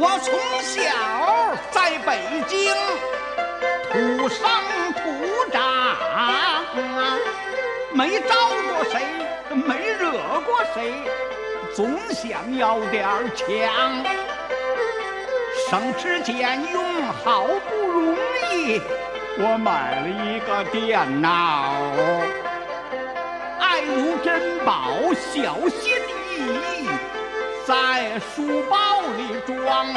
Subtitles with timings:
[0.00, 0.78] 我从小
[1.72, 2.72] 在北京
[3.90, 4.48] 土生
[4.92, 5.00] 土
[5.50, 5.96] 长，
[7.92, 8.36] 没招
[8.68, 9.02] 过谁，
[9.52, 10.12] 没惹
[10.46, 10.92] 过谁，
[11.74, 13.44] 总想要点儿强。
[15.68, 18.14] 省吃俭用，好不容
[18.52, 18.80] 易，
[19.36, 21.74] 我买了一个电脑，
[23.58, 24.92] 爱如珍宝，
[25.34, 25.96] 小心，
[27.68, 29.92] 在书包里装。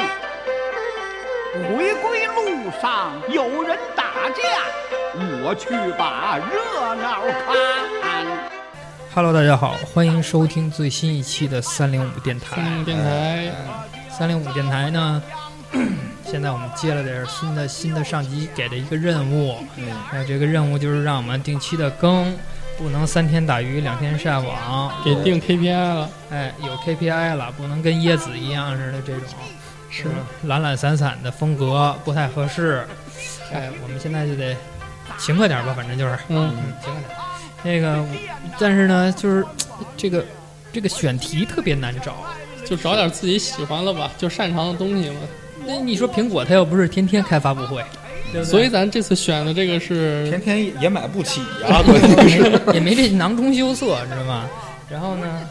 [1.54, 4.42] 回归路上有人打架，
[5.42, 8.26] 我去把热闹看。
[9.14, 12.56] Hello，大家好，欢迎收听最新一期的三零五电台。
[12.58, 13.50] 嗯，电台
[14.10, 15.22] 三零五电台呢，
[16.26, 22.36] 现在我们接了点新的新的上级给的一个任务，嗯哎，这个任务就是让我们定期的更，
[22.82, 29.28] 不能三天打鱼两天晒网，给定 KPI 了，哎有 KPI 了，不能跟椰子一样似的这种，
[29.88, 30.04] 是。
[30.08, 32.84] 嗯懒懒散散的风格不太合适，
[33.52, 34.56] 哎，我们现在就得
[35.16, 37.16] 勤快点吧，反正就是，嗯，嗯，勤快点。
[37.62, 38.04] 那个，
[38.58, 39.46] 但是呢，就是
[39.96, 40.24] 这个
[40.72, 42.16] 这个选题特别难找。
[42.64, 45.16] 就找点自己喜欢的吧，就擅长的东西嘛。
[45.66, 47.84] 那你说苹果它又不是天天开发布会，
[48.32, 48.44] 对对？
[48.44, 52.60] 所以咱这次选的这个是天天也买不起啊、关键是。
[52.72, 54.48] 也没这囊中羞涩，知道吗？
[54.90, 55.46] 然后呢，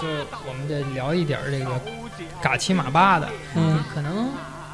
[0.00, 0.06] 就
[0.46, 1.80] 我们得聊一点儿这个
[2.42, 4.28] 嘎七马八的，嗯可能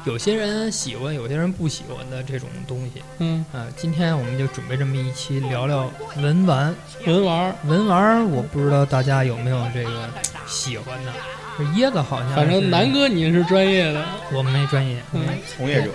[0.05, 3.01] 有些人喜欢，有些人不喜欢的这种东西。
[3.19, 6.73] 嗯啊、今天我们就准备这么一期聊聊文玩。
[7.05, 10.09] 文玩儿，文玩儿，我不知道大家有没有这个
[10.47, 11.11] 喜欢的。
[11.57, 15.91] 这椰子好像反正是南哥你是专业的，我们没专业，嗯没从业者，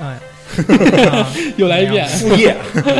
[0.00, 0.20] 哎，啊
[1.56, 2.90] 又来一遍， 副业，不不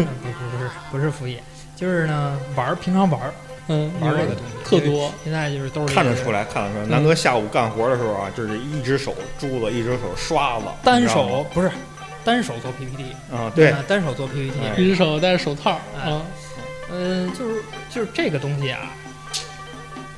[0.00, 1.42] 不是不是副业，
[1.76, 3.32] 就是呢玩儿，平常玩儿。
[3.68, 4.52] 嗯，玩儿这个东西。
[4.64, 6.86] 特多，现在就是都是看得出来，看得出来。
[6.86, 11.70] 南哥下午干活的时候啊，就是一只手珠子，一只手刷子，单手不是
[12.24, 14.74] 单手做 PPT，啊，对，啊单手做 PPT，哎。
[14.80, 15.80] 一只手戴着手套。
[16.00, 16.10] 哎。
[16.10, 16.22] 啊，
[16.92, 18.92] 嗯，就是就是这个东西啊，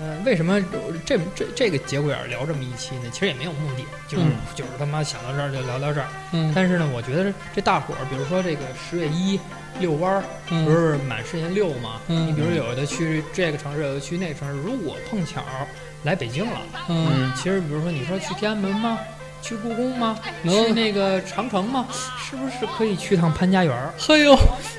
[0.00, 0.60] 嗯，为什么
[1.04, 3.10] 这这这个节骨眼儿聊这么一期呢？
[3.12, 6.06] 其实也没有目的，就是、嗯就是他妈想到这儿就聊到这儿。
[6.32, 9.38] 嗯但是呢，我觉得这大伙儿，比如说这个十月一
[9.80, 12.00] 遛弯儿，不嗯是满世界遛嘛？
[12.08, 15.42] 嗯你比如有的去这个城市，有的去那个城市，如果碰巧
[16.04, 18.98] 来北京了，嗯，其实比如说你说去天安门吗？
[19.40, 20.18] 去故宫吗？
[20.42, 21.86] 去，那个长城吗？
[22.30, 23.92] 是不是可以去趟潘家园儿？
[23.98, 24.36] 嘿呦，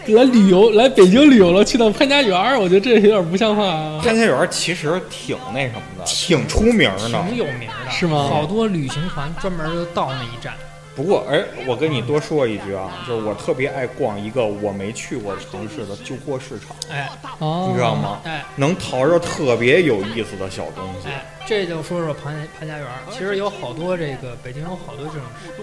[0.08, 7.10] 来旅游来北京旅游了，去趟潘家园儿，我觉得这有点不像话啊，潘家园其实挺那什么的，挺出名的。
[7.10, 10.54] 挺有名的，是吗好多旅行团专门就到那一站。
[11.00, 17.96] 不过，哎，我跟你多说一句啊，就是我特别爱逛一个我没去过城市的旧货市场，哎哦，你知道？
[17.96, 18.20] 吗？
[18.26, 21.08] 哎能淘着特别有意思的小东西。
[21.08, 22.86] 哎，这就说说潘潘家园。
[23.10, 25.22] 其实有好多这个北京有好多这种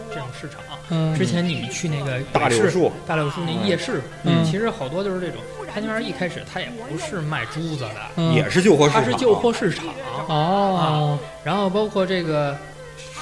[0.09, 0.61] 这种市场。
[0.89, 9.85] 嗯，之前你们去那个大柳树，大柳树那夜市，嗯其实好多就是这种潘家园一开始它也不是卖珠子的，嗯也是旧货市场，它是旧货市场。
[10.29, 12.57] 哦，然后包括这个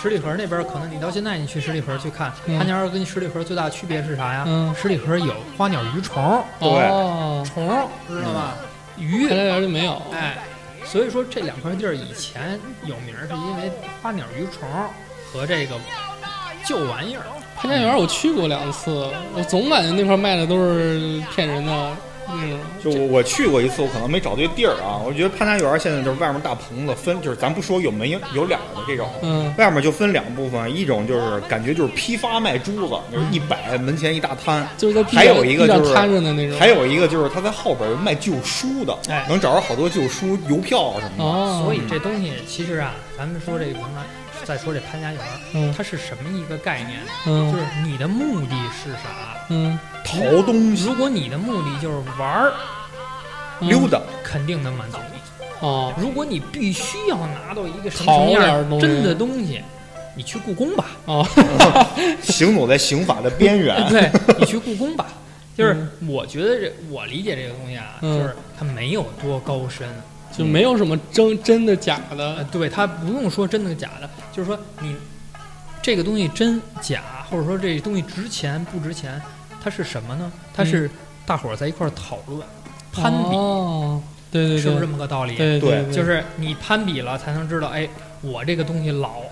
[0.05, 2.59] 十里河那边，可能你到现在你去十里河去看，嗯。
[2.59, 4.45] 潘家园跟十里河最大区别是啥呀？
[4.47, 6.69] 嗯，十里河有花鸟鱼虫，对。
[6.69, 7.67] 哦，虫
[8.07, 8.55] 知道吧？
[8.99, 9.27] 鱼。
[9.27, 10.37] 潘，家园就没有，哎，
[10.85, 13.73] 所以说这两块地儿以前有名，是因为
[14.03, 14.69] 花鸟鱼虫
[15.33, 15.75] 和这个
[16.67, 17.23] 旧玩意儿。
[17.57, 21.97] 潘家园我去过两次，我总感觉那块卖的都是骗人的
[22.29, 22.59] 那种。
[22.83, 25.01] 就我我去过一次，我可能没找对地儿啊。
[25.05, 36.59] 我觉得潘家园现在就是外面大棚子分，就是咱不说有门有有两个的这种，嗯外面就分两部分，一种就是感觉就是批发卖珠子，就是一摆门前一大摊，就是在地还有一个就是摊着的那种。
[36.59, 41.25] 还有一个就是他在后边有卖旧书的，哎能找着好多旧书、邮票啊什么的。
[41.25, 44.05] 哦，所以这东西其实啊，咱们说这个平台，
[44.45, 47.01] 再说这潘家园它是什么一个概念？
[47.25, 49.37] 就嗯是你的目的是啥？
[49.51, 52.53] 嗯淘东西、如果你的目的就是玩儿，
[53.61, 55.19] 嗯溜达，肯定能满足你。
[55.61, 59.63] 哦，如果你必须要拿到一个什么什么样点儿东西真的东西，
[60.15, 60.87] 你去故宫吧。
[61.07, 61.27] 哦，
[62.23, 63.77] 行走在刑法的边缘。
[63.89, 65.07] 对，你去故宫吧。
[65.57, 69.89] 就是嗯我觉得这我理解这个东西啊，嗯就是它没有多高深。
[70.37, 72.45] 就没有什么真真的假呃，的。
[72.45, 74.97] 对，它不用说真的假的，就是说你
[75.83, 79.21] 这个东西真假，或者说这东西值钱不值钱，
[79.63, 80.33] 它是什么呢？
[80.53, 80.91] 它是
[81.25, 82.41] 大伙儿在一块儿讨论、
[82.93, 85.37] 攀比，哦，对对对，是不是这么个道理？
[85.37, 87.89] 对对对，就是你攀比了，才能知道，哎，
[88.21, 89.23] 我这个东西老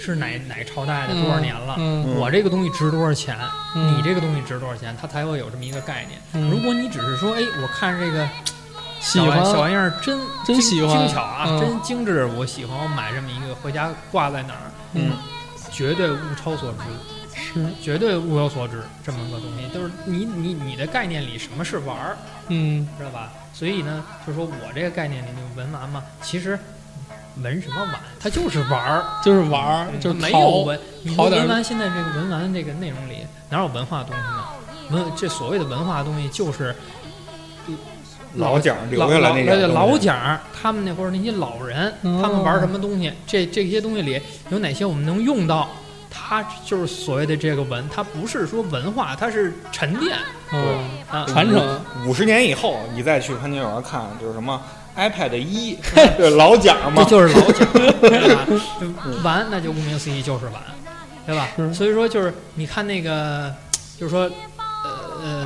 [0.00, 3.36] 是哪哪朝代的多少年了，嗯，我这个东西值多少钱，
[3.74, 6.20] 嗯你这个东西值多少钱，它才会有这么一个概念。
[6.34, 8.30] 嗯如果你只是说，哎，我看这个小
[9.02, 15.10] 喜欢玩小玩意儿真真喜欢精巧啊，嗯真精致，我喜欢，我买这么一个回家挂在哪儿，嗯
[15.70, 16.78] 绝对物超所值。
[17.34, 22.16] 是绝对物有所值，这么个东西，就是你你你的概念里什么是玩儿，
[22.48, 23.30] 嗯知道吧？
[23.52, 26.58] 所以呢，就是说我这个概念里那个文玩嘛，其实
[27.38, 30.78] 文什么玩，它就是玩儿，就是玩儿，就是没有文。
[31.02, 34.44] 你说文玩现在这个文玩这个内容里哪有文化的东西呢？
[34.90, 36.74] 文这所谓的文化的东西就是
[38.36, 43.12] 老蒋留老下来那老点老蒋他们那会儿那些老人，哦他们玩什么东西？
[43.26, 44.20] 这这些东西里
[44.50, 45.68] 有哪些我们能用到？
[46.14, 50.16] 它就是所谓的这个文，它不是说文化，它是沉淀
[50.52, 50.60] 嗯，
[51.10, 51.80] 啊，传承。
[52.06, 54.60] 五十年以后，你再去潘家园看，就是什么
[54.94, 55.78] iPad 一，
[56.18, 58.46] 对老蒋这嘛，就是老蒋，对吧？
[59.24, 60.54] 玩，那就顾名思义就是玩，
[61.26, 61.48] 对吧？
[61.72, 63.52] 所以说就是你看那个，
[63.98, 64.30] 就是说，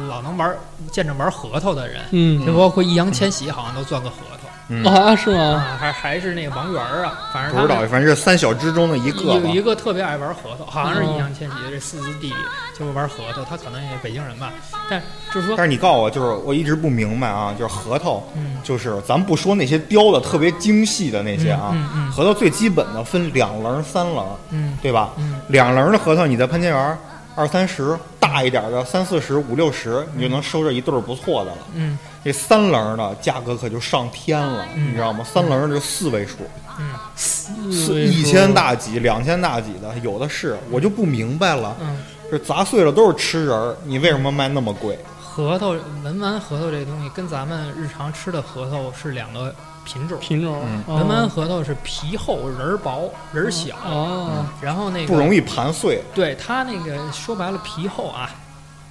[0.06, 0.54] 老能玩
[0.90, 2.44] 见着玩核桃的人，嗯。
[2.46, 4.48] 就包括易烊千玺，好像都钻个核桃。
[4.68, 5.40] 嗯，啊，是吗？
[5.40, 9.60] 啊，还还是那个王源儿啊，反正不知道，反正是三小之中的一个有一。
[9.60, 12.34] 个特别爱玩核桃，好像是易哦烊千玺的这四字弟弟，
[12.78, 14.52] 就是玩核桃，他可能也是北京人吧，
[14.88, 15.02] 但
[15.34, 24.76] 就是说，但是你告诉我，就是我一直不明白啊，就是核桃，嗯，就是咱不说那些雕的特别精细的那些啊，嗯嗯核桃最基本的分两棱、三棱，嗯。
[24.82, 25.10] 对吧？
[25.16, 25.40] 嗯。
[25.48, 26.98] 两棱的核桃你在潘家园
[27.36, 31.58] 二三十，大一点的三四十、五六十，你就能收着一对儿不错的了。
[31.74, 35.22] 嗯这三棱的价格可就上天了，嗯你知道吗？
[35.22, 36.38] 三棱就四位数，
[36.80, 41.76] 嗯四四一千大几、两千大几的有的是，我就不明白了。
[41.80, 44.98] 嗯，这砸碎了都是吃人儿，你为什么卖那么贵？
[45.20, 45.68] 核桃
[46.02, 49.54] 文玩核桃这东西跟咱们日常吃的核桃是两个
[49.86, 50.18] 品种。
[50.18, 50.62] 品种。
[50.86, 56.02] 文玩核桃是皮厚仁儿薄仁儿小，哦，然后那个不容易盘碎。
[56.14, 58.28] 对它那个说白了皮厚啊，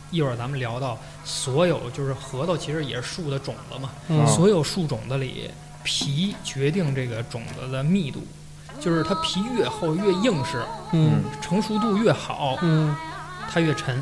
[0.10, 4.26] 一会儿咱们聊到所有就是核桃其实也是树的种子嘛，嗯。
[4.26, 5.52] 所有树种子里
[5.84, 8.26] 皮决定这个种子的密度，
[8.80, 10.64] 就是它皮越厚越硬实，
[10.94, 11.24] 嗯。
[11.42, 12.96] 成熟度越好，嗯。
[13.54, 14.02] 它越沉，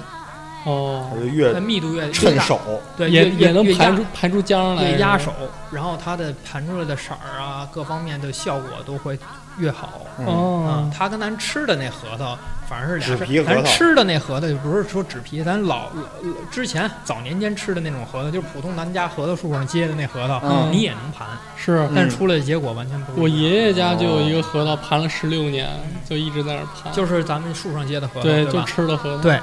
[0.65, 2.59] 哦它，就越它密度越趁手。
[2.95, 5.31] 对，也也能盘出盘出浆来，越压手，
[5.71, 9.17] 然后它的盘出来的色儿啊，各方面的效果都会
[9.57, 10.01] 越好。
[10.25, 12.37] 哦，，它跟咱吃的那核桃
[12.69, 16.03] 反而是俩事儿纸皮核桃咱吃的那核桃就不是说纸皮，咱老老
[16.51, 21.27] 之前早年间吃的那种核桃，就是普通咱家核桃树上结的那核桃，嗯你也能盘，
[21.57, 23.23] 是但是出来的结果完全不一样。
[23.23, 25.67] 我爷爷家就有一个核桃，盘了十六年，
[26.07, 28.63] 就一直在那盘，就是咱们树上结的核桃，对，就？
[28.63, 29.39] 吃的核桃，对，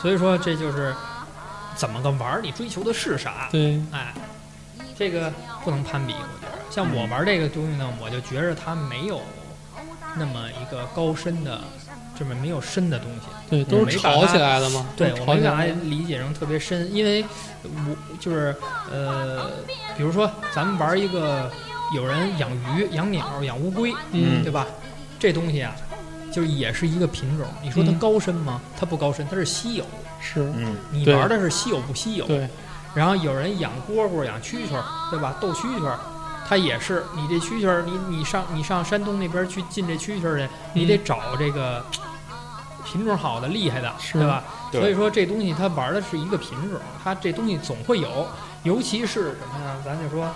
[0.00, 0.94] 所以说这就是
[1.74, 3.48] 怎么个玩儿，你追求的是啥？
[3.50, 4.14] 对，哎，
[4.96, 5.32] 这个
[5.64, 6.58] 不能攀比，我觉得。
[6.70, 9.20] 像我玩这个东西呢，我就觉着它没有
[10.16, 11.60] 那么一个高深的，
[12.16, 13.22] 这么没有深的东西。
[13.50, 17.24] 对，都是炒起来的嘛，对，我没把它理解成特别深，因为
[17.64, 18.54] 我就是
[18.92, 19.50] 呃，
[19.96, 21.50] 比如说咱们玩一个，
[21.94, 24.66] 有人养鱼、养鸟、养乌龟，嗯对吧？
[25.18, 25.74] 这东西啊，
[26.32, 27.46] 就是也是一个品种。
[27.62, 28.60] 你说它嗯高深吗？
[28.78, 29.84] 它不高深，它是稀有。
[30.20, 32.26] 是，嗯，你玩的是稀有不稀有？
[32.26, 32.48] 对，
[32.94, 35.36] 然后有人养蝈蝈、养蛐蛐，对吧？
[35.40, 35.92] 斗蛐蛐，
[36.46, 41.84] 它也是你这蛐蛐，你你上你上山东那边去进这蛐蛐去，你得找这个
[42.84, 44.42] 品种好的、厉害的，对吧？
[44.72, 48.26] 对所以说这东西它玩的是一个品种，它这东西总会有，
[48.64, 49.76] 尤其是什么呀？
[49.84, 50.28] 咱就说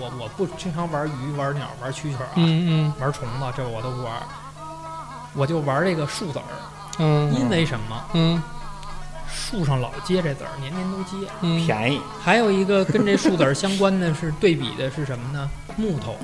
[0.00, 4.14] 我我不经常玩鱼、玩鸟、玩蛐蛐儿啊，嗯玩虫子这我都不玩，
[5.36, 6.44] 我就玩这个树籽儿，
[6.98, 8.04] 嗯嗯，因为什么？
[8.14, 8.42] 嗯
[9.28, 11.28] 树上老结这籽儿，年年都结。
[11.42, 12.00] 嗯，便宜。
[12.22, 15.48] 还有一个跟这树籽儿相关的是对比的是什么呢？
[15.76, 16.16] 木头，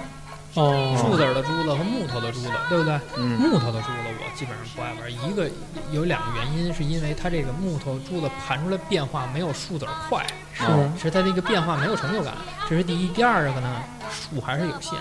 [0.55, 3.01] 哦，树籽儿的珠子和木头的珠子，对不对？
[3.17, 5.49] 嗯，木头的珠子我基本上不爱玩，一个
[5.91, 10.65] 有两个原因，是因为它这个木头珠子盘出来变化没有树籽儿快，是，
[11.01, 12.35] 是它这个变化没有成就感，
[12.69, 13.09] 这是第一。
[13.09, 14.99] 第二个呢，树还是有限，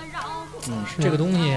[0.69, 1.01] 嗯，是。
[1.03, 1.53] 这个东西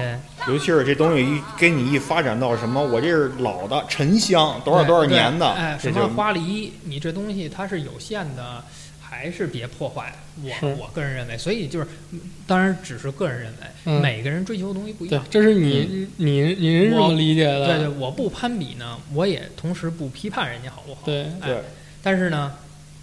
[0.47, 8.63] 尤其是这东西一给你一发展到什么，我这是老的沉香，多少多少年的，哎，什么花梨，你这东西它是有限的，
[9.07, 10.13] 还是别破坏。
[10.41, 15.23] 我我个人认为，所以就是，嗯当然只是个人认为，嗯每个人追求的东西不一样，。
[15.29, 21.01] 这是你你您是这么理解的，对对，我不攀比呢，我也同时不批判人家好不好。
[21.05, 21.61] 对哎对，
[22.03, 22.53] 但是呢，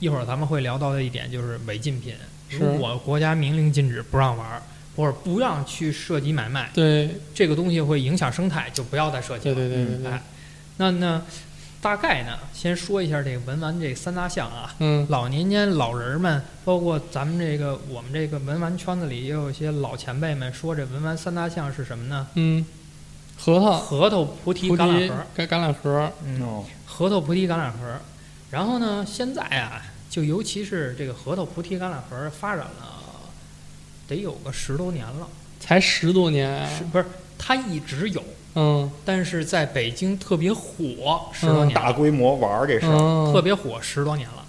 [0.00, 2.14] 一会儿咱们会聊到的一点就是违禁品，
[2.50, 4.62] 是如果国家明令禁止不让玩儿，
[4.94, 9.58] 或者不让去涉及买卖，对这个东西会影响生态，就不要再涉及对了。
[9.58, 10.22] 对对对对哎，
[10.76, 11.22] 那那
[11.82, 14.72] 大概呢，先说一下这个文玩这三大项啊。
[14.78, 22.28] 嗯老年间老人们，包括咱们这个我们这个文玩圈子里，也有一些老前辈们说，这文玩三大项是什么呢？
[22.34, 22.64] 嗯，
[23.36, 27.78] 核桃、核桃、菩提、橄榄提核。、橄橄榄核，嗯，哦，核桃、菩提、橄榄核。
[28.52, 33.02] 然后呢，现在啊，就尤其是这个核桃、菩提、橄榄核发展了
[34.06, 35.26] 得有个十多年了，
[35.58, 37.04] 才十多年啊，是不是？
[37.36, 38.22] 它一直有，
[38.54, 44.44] 嗯但是在北京特别火十多年了，大规模玩儿这事儿，嗯，特别火十多年了。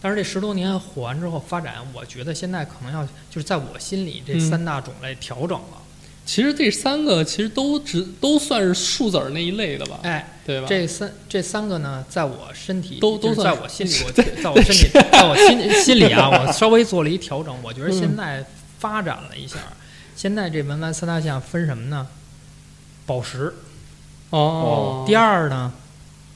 [0.00, 5.78] 但是这十多年火完之后发展，我觉得现在可能要就是在我心里这嗯三大种类调整了。
[6.24, 10.66] 其实这三个其实都只都算是数字儿那一类的吧，哎，对吧？
[10.68, 17.56] 这三这三个呢，在我身体都都算在我心里，我在我身体， 在我心心里啊，我稍微做了一调整。
[17.62, 18.44] 我觉得嗯现在
[18.78, 19.56] 发展了一下，
[20.14, 22.06] 现在这文玩三大项分什么呢？
[23.08, 23.52] 宝石。
[24.30, 25.72] 哦，第二呢，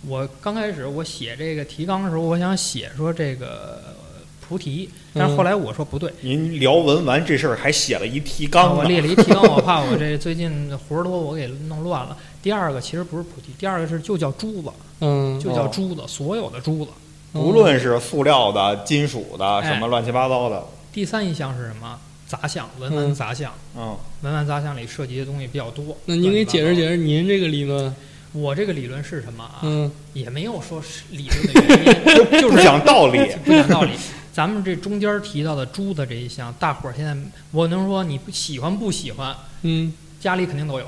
[0.09, 3.95] 我刚开始我写这个提纲的时候，我想写说这个
[4.41, 12.17] 菩提，但是后来我说不对，您聊文玩这事儿还写了一提啊纲呢，我列了一提纲，我怕我这最近活儿多，我给弄乱了。
[12.43, 16.91] 第二个其实不是菩提，第二个是就叫珠子，嗯，就叫哦珠子，所有的珠子。
[17.35, 21.99] 无论是塑料的、金属的，哎什么乱七八糟的，第三一项是什么？
[22.41, 23.53] 杂项，文玩嗯杂项。
[23.77, 25.95] 嗯，文玩杂项里涉及的东西比较多。
[26.07, 26.77] 那您给解释释。
[26.77, 27.95] 解释您这个理论，
[28.33, 29.61] 我这个理论是什么啊？
[29.63, 33.91] 嗯也没有说是理论的原因， 就是讲道理， 不讲道理。
[34.33, 37.15] 咱们这中间提到的珠子这一项，大伙儿现在
[37.51, 40.87] 我能说你喜欢不喜欢，嗯，家里肯定都有。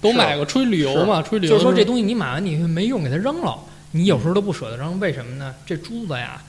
[0.00, 3.56] 都买过，出去旅游嘛，出去旅游就是说这，东西你买完你没用，给它扔了，
[3.92, 5.54] 你有时候都不舍得扔，为什么呢？
[5.64, 6.42] 这珠子呀，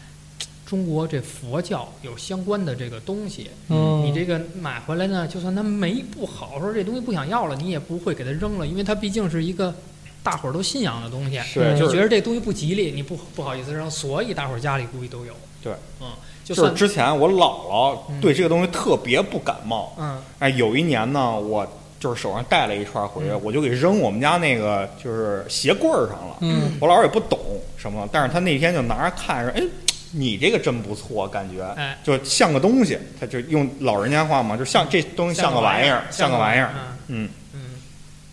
[0.67, 9.73] 中国这佛教有相关的这个东西，嗯，你这个买回来呢，就算它没不好，说这东西不想要了，你也不会给它扔了，因为它毕竟是一个
[10.21, 11.39] 大伙儿都信仰的东西。
[11.39, 15.33] 是就是觉得这东西不吉利，你不不好意思扔，所以大伙儿家里估计都有。
[15.63, 15.71] 对，
[16.01, 16.07] 嗯，
[16.43, 21.65] 就就是之前我姥姥嗯对这个东西特别不感冒，嗯哎，有一年呢，我
[21.97, 26.37] 就是手上带了一串回来，嗯我就给扔我们家那个就是鞋柜儿上了。
[26.41, 27.39] 嗯我姥姥也不懂
[27.77, 29.63] 什么，但是他那天就拿着看说，哎，
[30.11, 31.63] 你这个真不错，感觉。
[31.75, 36.87] 哎，就像个东西，他就用老人家话嘛，就像这东西像个玩意儿，像个玩意儿，嗯。
[37.07, 37.29] 嗯。
[37.53, 37.59] 嗯，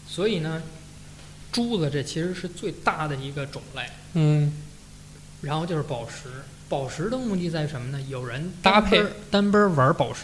[0.06, 0.62] 所以呢，
[1.52, 3.82] 珠子这其实是最大的一个种类，
[4.14, 4.52] 嗯。
[5.42, 6.28] 然后就是宝石。
[6.66, 8.02] 宝石的目的在什么呢？
[8.08, 10.22] 有人搭配单奔儿单奔儿玩宝石，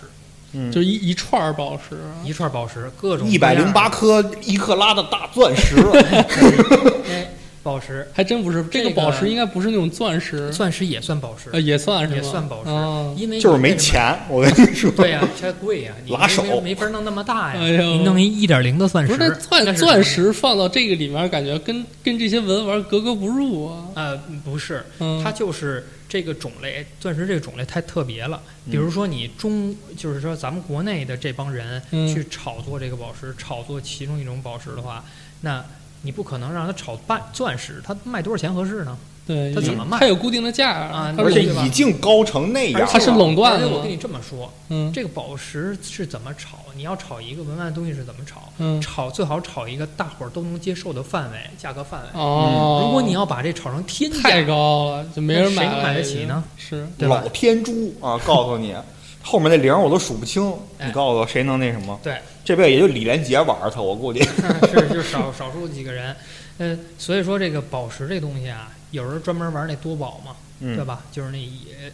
[0.52, 5.76] 嗯，就一一串宝石，一串宝石，各种一百零八颗一克拉的大钻石，
[7.08, 7.30] 哎，
[7.62, 13.76] 宝石，还真不是这这个个宝石，应该不是那种钻石，钻石也算宝石呃，，也算是也算宝石哦因为就是没。
[13.76, 14.14] 钱。
[14.28, 17.60] 我跟你说，对呀、太贵呀、你没拉手没没法弄那么大呀。
[17.62, 23.88] 哎呦你弄一一点零的钻石，不是钻是钻石放到这个里面，感觉跟跟这些文玩格格不入啊。
[23.94, 28.40] 呃，不是，嗯，它就是这个种类，钻石这个种类太特别了。
[28.66, 35.02] 嗯比如说你中，就是说咱们国内的这帮人嗯去炒作这个宝石，炒作其中一种宝石的话，
[35.40, 35.64] 那
[36.02, 38.96] 你不可能让他炒半钻石，他卖多少钱合适呢？
[39.26, 46.58] 对，它怎么卖他有固定的价啊而且已经高成那样了，而且它是垄断的吗而且我跟你这么说，嗯这个宝石是怎么炒？
[46.74, 48.52] 你要炒一个文玩东西是怎么炒？
[48.58, 52.08] 嗯炒最好炒一个大伙儿都能接受的范围，价格范围。
[52.14, 56.42] 哦，如果你要把这炒成天价，太高了，就没人买谁能买得起呢？
[56.56, 57.20] 是，对老？
[57.28, 58.18] 天珠啊！
[58.26, 58.74] 告诉你，
[59.22, 60.42] 后面那零我都数不清，
[60.78, 61.96] 哎你告诉我谁能那什么？
[62.02, 62.16] 对，
[62.50, 64.20] 这辈子也就李连杰玩它，我估计。
[64.74, 66.16] 是就少少数几个人，
[66.58, 71.04] 嗯，所以说这个宝石这东西啊，有人专门玩那多宝嘛，对嗯吧？
[71.12, 71.38] 就是那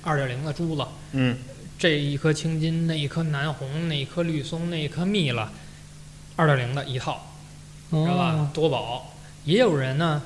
[0.03, 0.83] 二点零的珠子，
[1.13, 1.37] 嗯，
[1.79, 5.53] 这一颗青金，那一颗南红，那一颗绿松，那一颗蜜了，
[6.37, 7.35] 二点零的一套，
[7.91, 8.51] 知道吧哦？
[8.55, 9.13] 多宝，
[9.45, 10.23] 也有人呢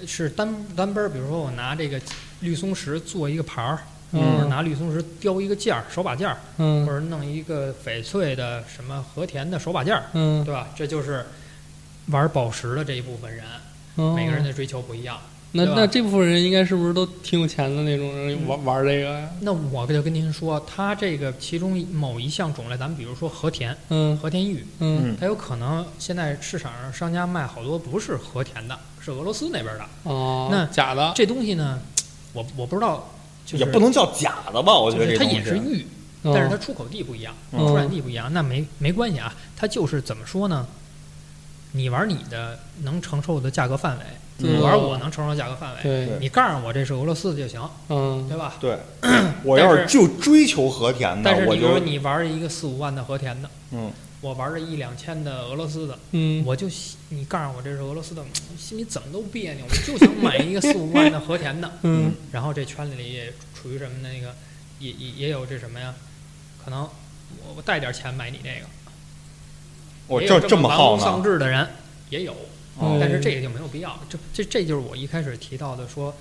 [0.00, 2.00] 呃是单单杯儿，比如说我拿这个
[2.42, 3.80] 绿松石做一个牌儿，
[4.14, 10.68] 嗯拿绿松石雕一个件儿，手把件儿，或嗯者弄一个翡翠的什么和田的手把件儿，嗯，对吧？
[10.76, 11.26] 这就是
[12.06, 13.44] 玩宝石的这一部分人，
[13.96, 15.18] 哦每个人的追求不一样。
[15.56, 19.30] 那那这部分人应该是不是都挺有钱的那种人嗯玩玩这个呀？
[19.40, 29.84] 那我就跟您说，它这个其中某一项种类，咱们比如说和田、嗯和田玉，嗯嗯它有可能现在市场上商家卖好多不是和田的，是俄罗斯那边的。
[30.02, 31.78] 哦，那假的，这东西呢，
[32.32, 33.08] 我我不知道，
[33.44, 34.74] 就是也不能叫假的吧？
[34.78, 35.86] 我觉得它得这东西也是玉，
[36.22, 39.34] 哦但是它出口地不一样，嗯出产地不一样，那没没关系啊。
[39.56, 40.66] 它就是怎么说呢？
[41.72, 44.04] 你玩你的能承受的价格范围，
[44.38, 45.82] 嗯我玩我能承受的价格范围。
[45.82, 48.54] 对，你告诉我这是俄罗斯的就行，嗯对吧？
[48.60, 48.78] 对。
[49.42, 53.90] 我要是就追求和田的但是，我你比如说你玩一个四五万的和田的，嗯，
[54.24, 58.24] 我玩着一两千的俄罗斯的，嗯，我就喜你告诉我这是俄罗斯的，
[58.58, 61.70] 心里怎么都别扭，我就想买一个四五万的和田的。
[61.82, 64.34] 嗯然后这圈子里也处于什么那个，
[64.78, 65.94] 也也也有这什么呀？
[66.64, 68.66] 可能我我带点钱买你这个，
[70.06, 71.02] 我这这玩物么好呢？
[71.04, 71.68] 丧志的人
[72.08, 72.34] 也有，
[72.80, 74.00] 嗯但是这个就没有必要。
[74.08, 76.16] 这这这就是我一开始提到的说，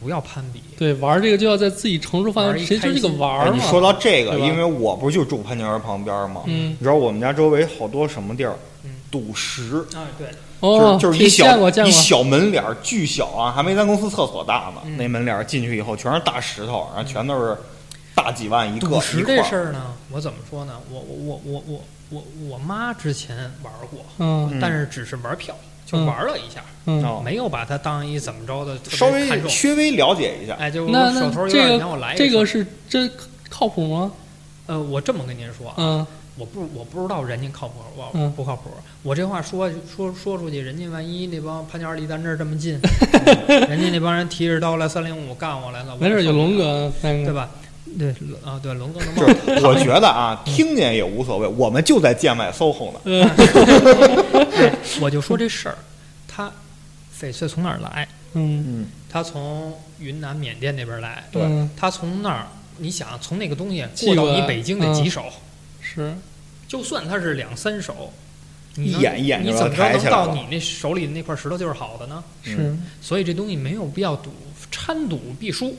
[0.00, 0.62] 不要攀比。
[0.78, 6.42] 对，玩这个就要在自己承受范围，谁就这个玩儿你说到这个，因为我不就住潘家园旁边吗？
[6.46, 8.90] 嗯你知道我们家周围好多什么地儿嗯？
[9.10, 10.28] 赌石，啊，对，
[10.60, 14.80] 哦，就是就是一见小一过见过，小门脸儿，巨小啊，还没咱公司厕所大呢。
[14.86, 17.56] 嗯那门脸儿进去以后全是大石头，然后全都是
[18.14, 19.22] 大几万一个赌石。
[19.22, 20.74] 这事儿呢，我怎么说呢？
[20.90, 25.54] 我我我我我我我妈之前玩过，嗯嗯但是只是玩票，
[25.90, 29.42] 就嗯玩了一下，嗯，哦没有把它当一怎么着的稍看重。
[29.42, 33.10] 微稍微了解一下，哎，就我那手头有那这个点钱，我来一这个是真
[33.48, 34.12] 靠谱吗？
[34.66, 36.06] 呃，我这么跟您说啊，嗯
[36.36, 38.70] 我不我不知道人家靠谱不嗯不靠谱。
[39.02, 42.80] 我这话说说说出去，人家万一那帮潘家离咱这儿这么近，
[43.48, 47.50] 人家那帮人提着刀来三零五干我来了，我没事，有受不了龙哥，对吧？
[47.98, 48.10] 对
[48.44, 53.00] 啊，对龙哥能就是我觉得啊，听见也无所谓，我们就在建外 SOHO 呢。
[55.00, 55.78] 我就说这事儿，
[56.28, 56.52] 他
[57.18, 58.06] 翡翠从哪儿来？
[58.34, 62.46] 嗯嗯，他从云南、缅甸那边来，对嗯他从那儿，
[62.78, 65.24] 你想从那个东西寄过到你北京得几嗯手？
[65.80, 66.14] 是，
[66.68, 68.12] 就算他是两三手，
[68.76, 72.22] 一眼一眼你怎么着能到你那手里的那块石头就是好的呢？
[72.44, 74.30] 是所以这东西没有必要赌，
[74.70, 75.76] 掺赌必输。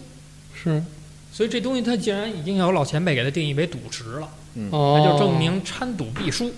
[0.53, 0.84] 是
[1.32, 6.52] 所以这东西它既然已经有老前辈给它定义为赌石了，嗯，那就证明掺赌必输。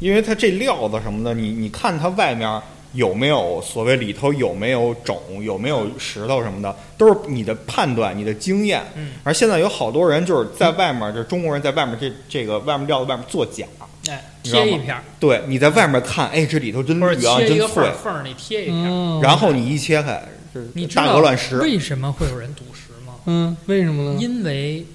[0.00, 2.60] 因为它这料子什么的，你你看它外面
[2.92, 8.82] 有没有所谓里头有没有种，有没有石头什么的，都是你的判断、你的经验。
[8.96, 13.64] 嗯，而现在有好多人就是在外面，就是中国人在外面这这个外面料子外面作假。
[14.08, 17.96] 哎，贴一片儿，对，你在外面看，哎，这里头真或者绿啊，真切一个缝儿，脆。
[18.02, 18.84] 缝儿里贴一片。
[18.84, 20.22] 嗯，然后你一切开，
[20.54, 21.58] 就是大你知道鹅卵石。
[21.58, 22.87] 为什么会有人赌石吗？
[23.30, 24.18] 嗯，为什么呢？
[24.18, 24.86] 因为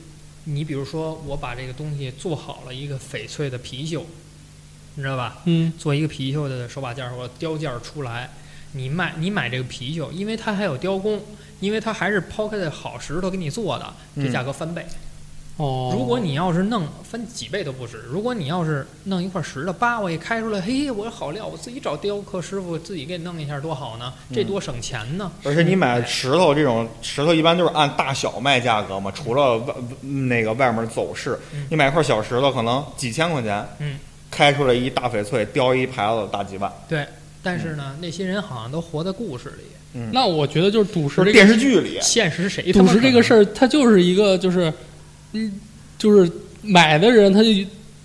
[0.46, 4.02] 你比如说，我把这个东西做好了一个翡翠的貔貅，
[4.96, 5.38] 你知道吧？
[5.46, 8.32] 嗯做一个貔貅的手把件儿或者雕件儿出来，
[8.72, 11.22] 你卖你买这个貔貅，因为它还有雕工，
[11.60, 14.84] 因为它还是抛开的好石头给你做的，这嗯价格翻倍。
[15.58, 25.32] 哦，如果你要是弄翻几倍都不止，如果你要是弄一块石头，叭我一开出来，嘿，我好料，我自己找雕刻师傅自己给你弄一下多好呢，这嗯多省钱呢。
[25.44, 34.00] 而且你买石头这种石头，一般都是按大小卖价格嘛，除了外那个外面走势嗯，你买块小石头可能几千块钱，嗯，
[34.32, 37.06] 开出来一大翡翠，雕一牌子大几万，对，
[37.44, 44.74] 但是呢，那些人好像都活在故事里，那我觉得就是赌石这个电视剧里，现实谁赌石这个事儿，它就是一个就是，
[45.34, 45.52] 嗯，
[45.98, 47.50] 就是买的人他就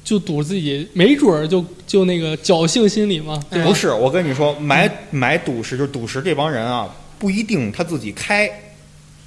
[0.03, 3.69] 就赌自己，没准儿就就那个侥幸心理嘛，对吧？
[3.69, 3.75] 不？
[3.75, 8.51] 是我跟你说，买买赌石就是赌石这帮人啊，不一定他自己开，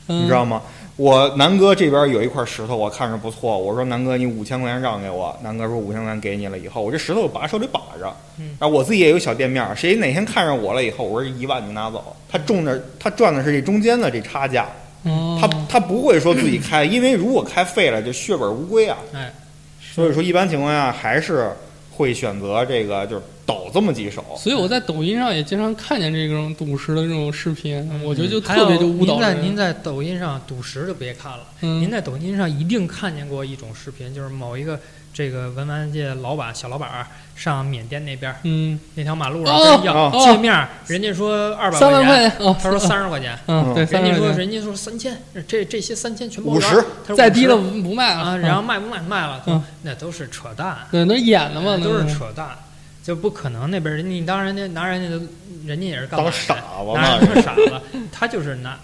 [0.08, 0.24] 嗯。
[0.24, 0.62] 你知道吗？
[0.98, 8.56] 我南哥这边有一块石头，我看着不错，我说南哥你五千块钱让给我，南哥说五千块钱给你了以后，我这石头我把手里把着，嗯。
[8.60, 14.68] 然后我自己也有小店面，谁哪天看上我了以后，我说一万你拿走，他中的他赚的是这中间的这差价，
[15.04, 19.34] 哦他他不会说自己开，因为如果开废了就血本无归啊，哎，
[19.80, 21.52] 所以说一般情况下还是
[21.92, 29.34] 会选择这个就是抖这么几手，所以我在抖音上也经常看见这种赌石的这种视频，我觉得就特别有就误导您在。
[29.34, 34.80] 您在抖音上赌石就别看了，嗯您在抖音上一定看见过一种视频，就是某一个
[35.14, 40.12] 这个文玩界老板小老板儿上缅甸那边儿嗯，那条马路上哦跟人要哦。
[40.24, 46.86] 界面儿，人家说二百三万，块钱哦，他说三十块钱，嗯，对，三人家说人家说三千，这这些三千全包五十。
[47.16, 48.22] 再低了不卖了。
[48.22, 49.62] 啊，然后卖不卖卖了，嗯。
[49.82, 52.58] 那都是扯淡，对，那演的嘛，都是扯淡，
[53.04, 55.22] 就不可能那边人你当人家拿人家的，
[55.66, 58.80] 人家也是当傻子拿人家 傻子，他就是拿，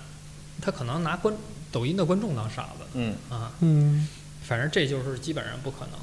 [0.61, 1.33] 他可能拿观
[1.71, 3.13] 抖音的观众当傻子嗯。
[3.29, 4.07] 啊，嗯，
[4.43, 5.99] 反正这就是基本上不可能。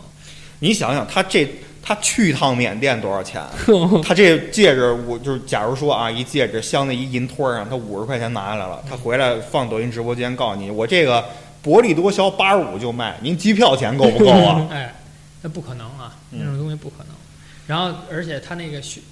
[0.65, 1.47] 你想想，他这
[1.83, 3.43] 他去一趟缅甸多少钱？
[4.03, 11.23] 他这戒指，我就是假如说啊，一戒指镶在一银托上，他五十块钱拿下来了，他回来放抖音直播间，告诉你我这个
[11.61, 14.67] 薄利多销，八十五就卖，您机票钱够不够啊？
[14.73, 14.95] 哎，
[15.43, 17.09] 那不可能啊，嗯那种东西不可能。
[17.67, 19.03] 然后，而且他那个虚，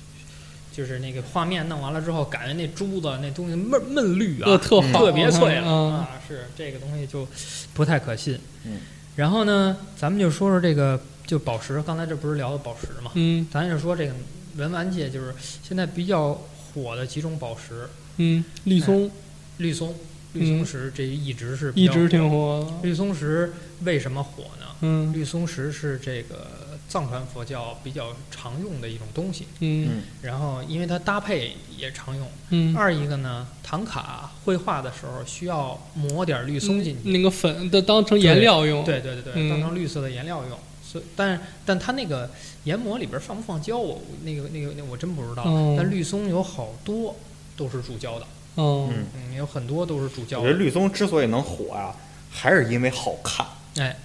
[0.74, 7.28] 就是那个画面弄完了之后，感觉那珠子那东西闷闷绿啊，呃特好特别脆了、嗯啊，是这个东西就
[7.74, 8.38] 不太可信。
[8.64, 8.78] 嗯，
[9.16, 13.46] 然后呢，咱们就说说这个，就宝石，刚才这不是聊的宝石嘛，嗯。
[13.50, 14.12] 咱就说这个
[14.56, 16.42] 文玩界就是现在比较
[16.74, 19.11] 火的几种宝石，嗯，绿松。
[19.58, 19.94] 绿松，
[20.32, 23.52] 绿松石这一直是一直挺火绿松石
[23.85, 24.66] 为什么火呢？
[24.80, 25.12] 嗯。
[25.12, 26.46] 绿松石是这个
[26.88, 30.02] 藏传佛教比较常用的一种东西，嗯。
[30.22, 32.26] 然后因为它搭配也常用。
[32.50, 39.50] 嗯，二一个呢，唐卡绘画的时候需要抹点绿松进去，那个粉的当成颜料用，对对对对，嗯。
[39.50, 40.58] 当成绿色的颜料用。
[40.92, 42.28] 所以，但但它那个
[42.64, 45.44] 研磨里边放不放胶，我那个那个那我真不知道。
[45.44, 47.16] 哦但绿松有好多
[47.57, 48.26] 都是注胶的，
[48.57, 51.96] 嗯嗯嗯，有很多都是注胶我觉得绿松之所以能火啊，
[52.31, 53.46] 还是因为好看。
[53.78, 53.96] 哎，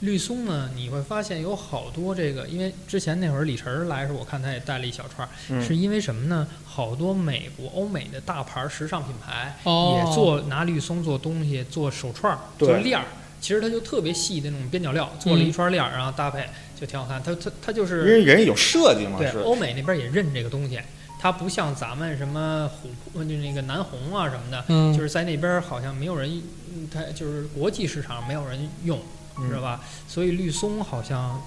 [0.00, 6.46] 绿松呢，你会发现有好多这个，因为之前那会儿李晨儿来时候，我看他也带了一小串儿，嗯是因为什么呢？
[6.64, 13.04] 好多美国、欧美的大牌儿时尚品牌、哦也做拿绿松做东西，做手串儿、对做链儿。
[13.40, 16.44] 其实它就特别细的那种边角料，做了一嗯串链儿，然后搭配
[16.78, 17.22] 就挺好看。
[17.22, 20.78] 它它它就是因为人家有设计嘛，对欧美那边也认这个东西，
[21.18, 26.30] 它不像咱们什么琥珀就那个南红啊什么的，嗯，就是在那边好像没有人，
[26.74, 28.98] 嗯它就是国际市场没有人用，
[29.38, 29.48] 嗯。
[29.48, 29.80] 知道吧？
[30.06, 31.40] 所以绿松好像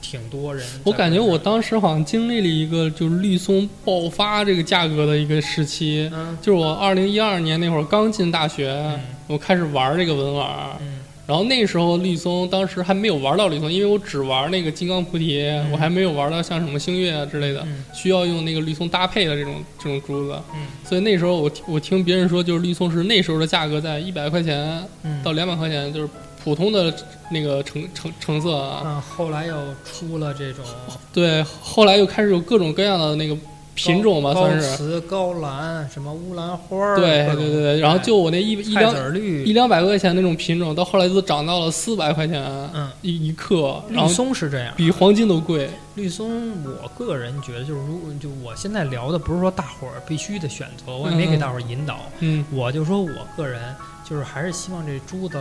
[0.00, 0.66] 挺多人。
[0.84, 6.36] 我感觉我当时好像经历了一个就是绿松爆发这个价格的一个时期，嗯。
[6.40, 9.00] 就是我二零一二年那会儿刚进大学，嗯。
[9.26, 17.84] 我开始玩这个文玩，嗯然后那时候绿松当时还没有玩到绿松，因为我只玩那个金刚菩提，嗯我还没有玩到像什么星月啊之类的，嗯。
[17.92, 20.66] 需要用那个绿松搭配的这种这种珠子，嗯。
[20.84, 25.20] 所以那时候我我听别人说，就是绿松是那时候的价格在一百块钱嗯。
[25.24, 26.08] 到两百块钱，就是
[26.44, 26.94] 普通的
[27.30, 28.82] 那个成成成色啊。
[28.84, 30.64] 啊，后来又出了这种。
[31.12, 33.36] 对，后来又开始有各种各样的那个
[33.76, 34.76] 品种吧，高算是。
[34.76, 42.42] 瓷、高蓝、什么乌兰花儿，对对对对，然后就我那一一两一两百块钱那种品种，到后来都涨到了四百块钱
[42.74, 45.70] 嗯，一一克，然绿后松是这样，比黄金都贵。
[45.94, 53.74] 绿松，我个人觉得就是，如果就我现在聊的不是说大伙儿必须的选择，我也没给大伙儿引导，嗯我就说我个人
[54.08, 55.38] 就是还是希望这珠子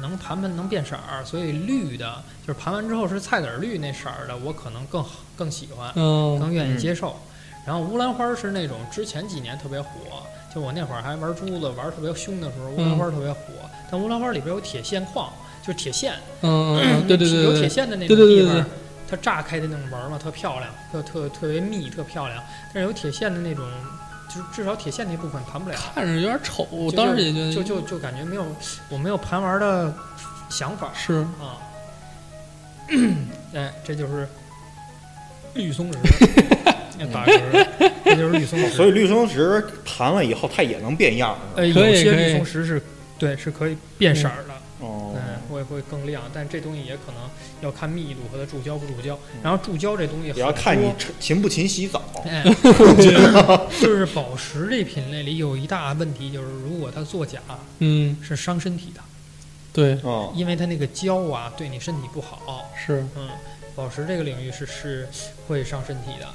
[0.00, 2.14] 能盘盘能变色儿，所以绿的
[2.46, 5.04] 就是盘完之后是菜籽儿绿那色儿的，我可能更
[5.36, 7.14] 更喜欢，嗯更愿意嗯接受。
[7.66, 9.88] 然后乌兰花是那种之前几年特别火，
[10.54, 13.38] 就我那会儿还玩珠子玩特别凶的时候，乌兰花特别火。
[13.90, 18.64] 但乌兰花里边有铁线矿，就是铁线，嗯嗯，对对对有铁线的那种地方，对对对
[19.08, 22.42] 它炸开的那种纹嘛，特漂亮，特特特别密，特漂亮。
[22.72, 23.64] 但是有铁线的那种，
[24.28, 28.44] 就是至少铁线那部分盘不了，看着有点丑，我就当时也觉得就就就感觉没有
[28.88, 29.94] 我没有盘玩的
[30.48, 31.60] 想法是啊。
[33.54, 34.28] 哎，这就是
[35.54, 35.98] 绿松石，
[36.64, 36.72] 那
[37.12, 38.68] 打嗝，这就是绿松石。
[38.70, 42.82] 所以绿松石盘了以后，它也能变样，呃，有些绿松石是
[43.18, 44.54] 对是可以变色儿的。
[44.80, 47.30] 哦嗯，会会更亮，但这东西也可能
[47.62, 49.18] 要看密度和它注胶不注胶。
[49.42, 52.02] 然后注胶这东西也要看你勤不勤洗澡。
[52.26, 52.44] 哎，
[53.80, 57.38] 就是宝石这品类里有一大问题，就是如果它作假
[57.78, 59.00] 嗯是伤身体的，
[59.72, 62.70] 对哦，因为它那个胶啊对你身体不好。
[62.76, 63.30] 是嗯，
[63.74, 65.08] 宝石这个领域是是
[65.46, 66.26] 会伤身体的。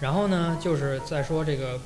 [0.00, 1.78] 然后呢，就是再说这个，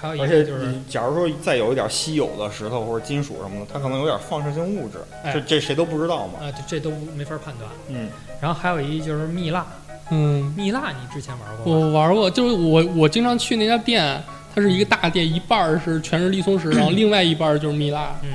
[0.00, 6.38] 还有一而且个就是假如说再有一点稀有的石头或者金属什么的，它可能有点放射性物质，哎这这谁都不知道嘛。
[6.40, 7.70] 啊，这这都没法判断。
[7.88, 8.08] 嗯，
[8.40, 9.66] 然后还有一就是蜜蜡，
[10.10, 11.86] 嗯，蜜蜡你之前玩过吗？
[11.86, 14.22] 我玩过，就是我我经常去那家店，
[14.54, 18.16] 它是一个大店，一半儿是全是绿松石， 然后另外一半儿就是蜜蜡。
[18.22, 18.30] 嗯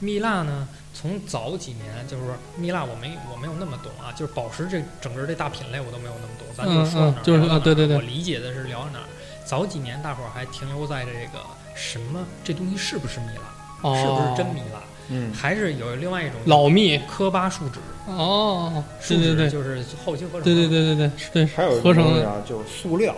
[0.00, 0.68] 蜜蜡呢，
[1.00, 2.24] 从早几年就是
[2.56, 7.96] 蜜蜡，我没我没有那么懂啊，就是宝石这整个这大品类我都没有那么懂，咱就嗯说到哪儿嗯就是啊对对对。
[7.96, 9.04] 我理解的是聊到哪儿。
[9.44, 11.38] 早几年大伙儿还停留在这个
[11.74, 16.98] 什么这东西是不是蜜蜡，哦，是不是真蜜蜡，嗯，还是有另外一种老蜜？
[17.08, 22.28] 科巴树脂，哦，树对对对脂就是后期合成，对对对对对对，还有合成的。
[22.28, 23.14] 啊，就是塑料。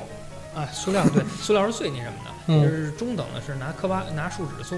[0.54, 2.62] 啊，塑料对， 塑料是最那什么的，嗯。
[2.62, 4.76] 就是中等的是拿科巴拿树脂做，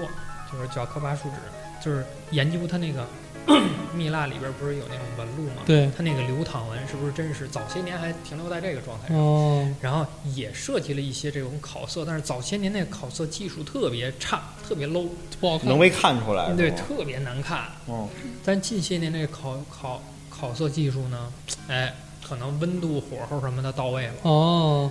[0.49, 1.35] 就是叫科巴树脂，
[1.83, 3.05] 就是研究它那个
[3.93, 5.63] 蜜蜡里边不是有那种纹路吗？
[5.65, 7.47] 对它那个流淌纹是不是真实？
[7.47, 15.09] 早些年还停留在这个状态上，哦，然后也设计了一些这种烤色，但是早些年那个烤色技术特别差，特别 low，
[15.41, 15.67] 不好看。
[15.67, 17.65] 能被看出来，对，特别难看。
[17.87, 18.07] 哦，
[18.45, 21.31] 但近些年那个烤烤烤色技术呢，
[21.67, 21.93] 哎，
[22.25, 24.13] 可能温度、火候什么的到位了。
[24.23, 24.89] 哦，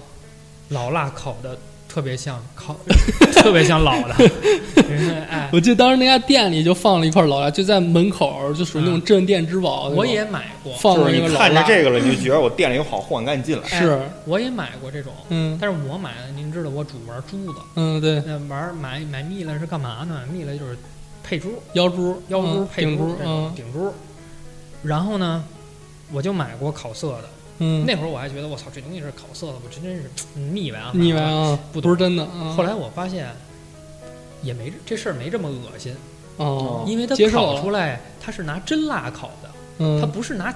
[0.68, 1.59] 老蜡烤的
[1.92, 2.74] 特别像烤，
[3.37, 4.14] 特别像老的，
[5.28, 9.90] 哎，我记得当时那家店里就放了一块老蜡，就在门口，就属于那种镇店之宝。
[9.90, 13.68] 我也买过，放了就是你看着这个了，你就觉得我店里有好货，你赶紧进来。
[13.68, 15.59] 是，我也买过这种，嗯。
[15.61, 20.22] 但是我买的，您知道我主玩珠子，嗯，对，那玩买买蜜了是干嘛呢？
[20.33, 20.74] 蜜了就是
[21.22, 23.52] 配珠，腰珠、腰珠嗯配珠嗯。
[23.55, 23.92] 顶珠，
[24.83, 25.44] 然后呢，
[26.11, 27.24] 我就买过烤色的，
[27.58, 31.90] 嗯，那会儿我还觉得我操这东西是烤色的，我真真是嗯腻歪啊，腻歪啊，不懂。
[31.90, 32.54] 不是真的啊。
[32.56, 33.28] 后来我发现，
[34.42, 35.94] 也没这事儿没这么恶心，
[36.38, 39.48] 哦，因为它烤出来它是拿真蜡烤的，
[40.00, 40.52] 它嗯，不是拿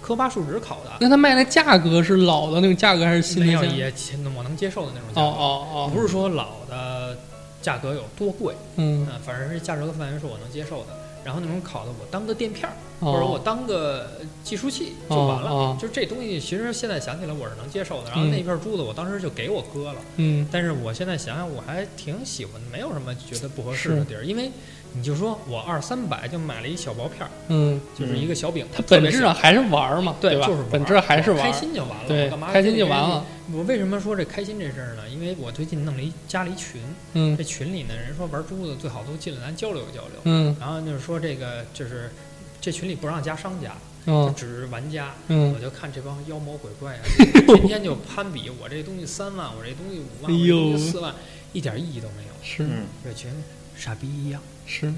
[0.00, 3.66] 科巴树脂烤的，那他卖的价格是老的那种价格还是新的没有价？
[3.66, 3.92] 也
[4.36, 7.18] 我能接受的那种价哦格，哦哦，不是说老的
[7.60, 9.06] 价格有多贵，嗯。
[9.10, 10.96] 嗯，反正是价格范围是我能接受的。
[11.26, 14.08] 然后那种烤的，我当个垫片儿，哦或者我当个
[14.44, 15.50] 计数器就完了。
[15.50, 18.10] 哦哦就是这东西，其实现在想起来我是能接受的。
[18.10, 20.00] 然后嗯那片珠子，我当时就给我哥了。
[20.18, 24.24] 嗯但是我现在想想，我还挺喜欢的，没有什么觉得不合适的地儿。
[24.24, 24.50] 因为
[24.94, 30.18] 你就说我二三百就买了一小薄片儿，嗯，就是一个小饼，它本质上还是玩儿嘛，吧？
[30.20, 32.08] 对就是玩本质还是玩开，心就完了。
[32.08, 33.24] 对我干嘛，开心就完了。
[33.52, 35.08] 我为什么说这开心这事儿呢？
[35.08, 36.80] 因为我最近弄了一加了一群，
[37.14, 40.20] 嗯这群里呢人说玩珠子最好都进来咱交流交流。
[40.24, 42.10] 嗯然后就是说这个就是
[42.60, 43.72] 这群里不让加商家，
[44.34, 45.06] 只是玩家。
[45.28, 47.02] 我嗯，就看这帮妖魔鬼怪啊，
[47.46, 51.14] 天天就攀比，我这东西三万，我这东西五万，我这东西四万，
[51.52, 52.32] 一点意义都没有。
[52.42, 53.30] 是嗯，这群
[53.76, 54.40] 傻逼一样。
[54.66, 54.92] 是，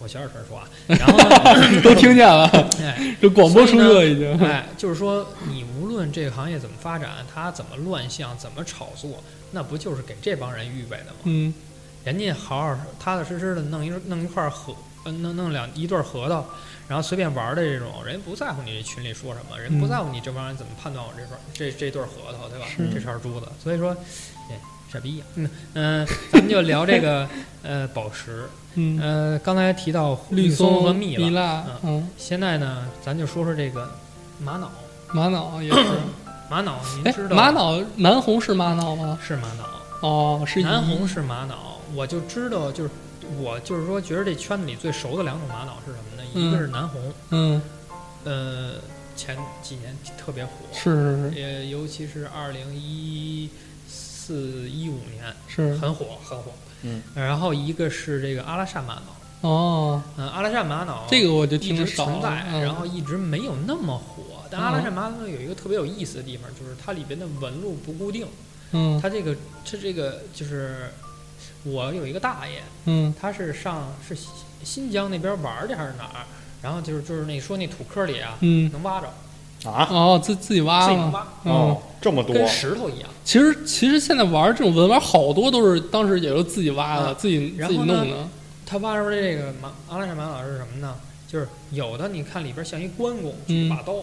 [0.00, 1.18] 我小点声说啊， 然后，
[1.82, 2.46] 都听见了，
[2.80, 4.38] 哎这广播出去已经。
[4.40, 11.16] 哎，就是说你无论这个行业怎么发展，它怎么乱象，怎么炒作，那不就是给这帮人预备的吗？
[11.24, 11.54] 嗯
[12.04, 16.44] 人家好好踏踏实实的弄一弄一块核，呃，弄弄两一对核桃，
[16.86, 22.66] 然后随便玩的这种，人家不在乎你这群里说什么，人不嗯在乎你这帮人怎么判断我这串这这对核桃，对吧？
[22.68, 23.96] 是这串珠子，所以说，哎，
[24.94, 25.24] 傻逼呀。
[25.34, 27.28] 嗯嗯、咱们就聊这个
[27.64, 28.44] 呃宝石，
[28.76, 33.90] 嗯，呃，刚才提到绿松和蜜蜜蜡，嗯，现在呢，咱就说说这个
[34.38, 34.70] 玛瑙，
[35.12, 35.84] 玛瑙也是。
[36.48, 39.18] 玛瑙，您哎知，道玛瑙南红是玛瑙吗？
[39.20, 40.08] 是玛瑙。
[40.08, 42.90] 哦，是南红是玛瑙，我就知道，就是
[43.40, 46.22] 我就是说，觉得这圈子里最熟的两种玛瑙是什么呢？
[46.34, 47.62] 一个嗯是南红，嗯，
[48.24, 48.72] 呃，
[49.16, 53.48] 前几年特别火，是是也尤其是二零一
[54.26, 56.52] 四一五年是，很火很火。
[56.82, 62.12] 嗯，然后一个是这个阿拉善玛瑙，哦，嗯、阿拉善玛瑙这个我就一直听得少了。
[62.12, 64.22] 存在，嗯然后一直没有那么火。
[64.50, 68.26] 但嗯阿拉善玛瑙有一个特别有意思的地方，就是它里边的纹路不固定。
[68.72, 69.34] 嗯它这个
[69.64, 70.90] 它这个就是
[71.64, 74.30] 我有一个大爷，嗯他是上是新
[74.62, 76.24] 新疆那边玩儿去还是哪儿？
[76.62, 79.12] 然后就是就是那说那土坑里啊，嗯，能挖着，
[79.64, 80.86] 啊，哦，自自己挖了。
[80.88, 83.08] 自己挖，嗯哦，，这么多，跟石头一样。
[83.24, 88.16] 其实其实现在玩这种文玩好多都是当时也是自己挖的，啊自己自己然后弄的。
[88.66, 90.94] 他挖出来这个玛阿拉善玛瑙是什么呢？
[91.26, 93.94] 就是有的你看里边像一关公举把刀，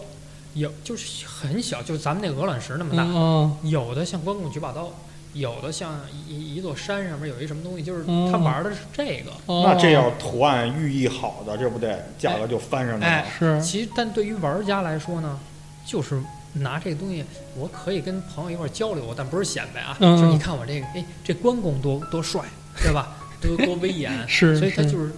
[0.54, 4.90] 有就是很小，就咱们那鹅卵石那么大；嗯有的像关公举把刀，
[5.34, 9.32] 有的像一一座山上面有一什么东西，就是嗯他玩的是这个。
[9.46, 13.26] 哦，那这要图案寓意好的，这不得价格就翻上去了哎？
[13.38, 15.40] 是其实，但对于玩家来说呢，
[15.86, 16.22] 就是
[16.54, 17.24] 拿这个东西，
[17.58, 19.98] 我可以跟朋友一块儿交流，但不是显摆啊。
[20.00, 22.42] 嗯就是你看我这个，哎，这关公多多帅，
[22.82, 23.18] 对吧？
[23.42, 25.12] 多多威严， 是，所以他就是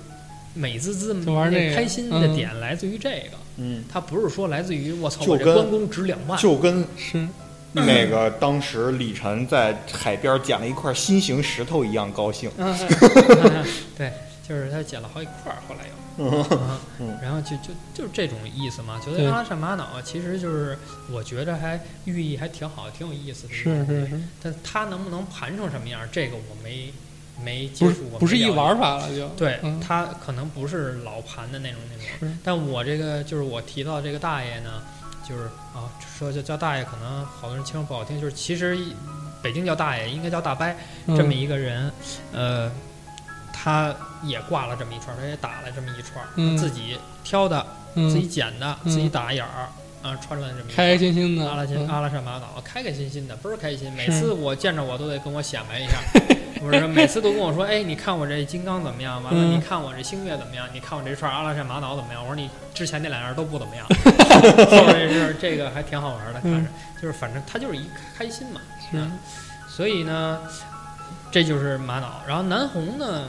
[0.54, 7.28] 美滋滋，就玩这个那开心的点来自于这个，嗯，他不是说来自于我操，就跟我这关公值两万，就跟是
[7.74, 12.50] 那个当时李晨在海边捡了一块心形石头一样高兴。
[12.58, 12.74] 嗯，
[13.98, 14.14] 对，
[14.48, 16.03] 就是他捡了好几块儿，后来又。
[16.18, 20.78] 啊嗯 然后就就就是这种意思嘛，觉得阿拉善玛瑙其实就是
[21.12, 23.54] 我觉得还寓意还挺好，挺有意思的。
[23.54, 26.94] 是是是，但它能不能盘成什么样，这个我没
[27.44, 29.28] 没接触过，不是一玩法了就。
[29.30, 32.38] 对，嗯它可能不是老盘的那种那种。
[32.44, 34.84] 但我这个就是我提到这个大爷呢，
[35.28, 38.78] 就是啊，说叫叫大爷，可能好多人听着不好听，就是其实
[39.42, 40.66] 北京叫大爷，应该叫大伯，
[41.08, 41.92] 这么嗯一个人，
[42.32, 42.72] 呃，
[43.64, 49.70] 他也挂了这么一串儿，他也打了这么一串儿，嗯自己挑的，自己嗯，剪的，嗯自己打眼儿，
[50.02, 51.50] 啊，穿了这么一开开心心的。
[51.50, 53.90] 阿拉辛嗯阿拉善玛瑙，开开心心的，倍儿开心。
[53.94, 55.98] 每次我见着我都得跟我显摆一下，
[56.62, 59.24] 我说每次都跟我说，哎，你看我这金刚怎么样？
[59.24, 60.68] 完了，嗯你看我这星月怎么样？
[60.74, 62.22] 你看我这串阿拉善玛瑙怎么样？
[62.22, 66.70] 我说你之前那两样都不怎么样，后边这是这个还挺好玩的，看着
[67.02, 68.60] 就是反正他就是一开心嘛。
[68.92, 69.18] 是嗯
[69.70, 70.40] 所以呢，
[71.32, 72.22] 这就是玛瑙。
[72.28, 73.24] 然后南红呢，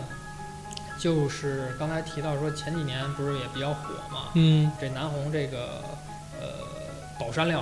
[1.05, 5.85] 就是刚才提到说前几年不是也比较火嘛，嗯这南红这个
[6.41, 6.49] 呃
[7.21, 7.61] 宝山料，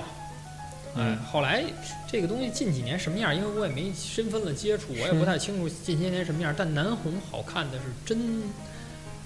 [0.95, 1.65] 哎嗯，后来
[2.07, 3.35] 这个东西近几年什么样？
[3.35, 6.55] 因为我也没深分了接触，我也不太清楚近些年什么样。
[6.57, 8.45] 但南红好看的是真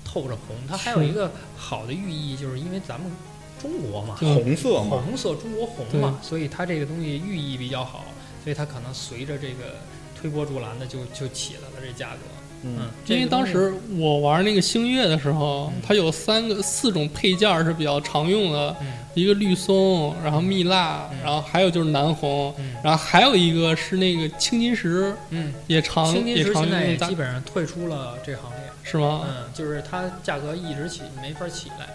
[0.02, 3.12] 透着红，它还有一个好的寓意，就是因为咱们
[3.60, 8.06] 中国嘛，红色嘛，红色中国红嘛，所以它这个东西寓意比较好，
[8.42, 9.76] 所以它可能随着这个
[10.18, 12.20] 推波助澜的就就起来了这价格。
[12.66, 28.56] 嗯嗯，因为当时我玩那个星月的时候嗯，它有三个四种配件是比较常用的，嗯一个绿松，然后蜜蜡嗯，然后还有就是南红，嗯然后还有一个是那个青金石，嗯，也常青金也常石现在基本上退出了这行业。
[28.82, 29.22] 是吗？
[29.26, 31.86] 嗯，就是它价格一直起没法起来，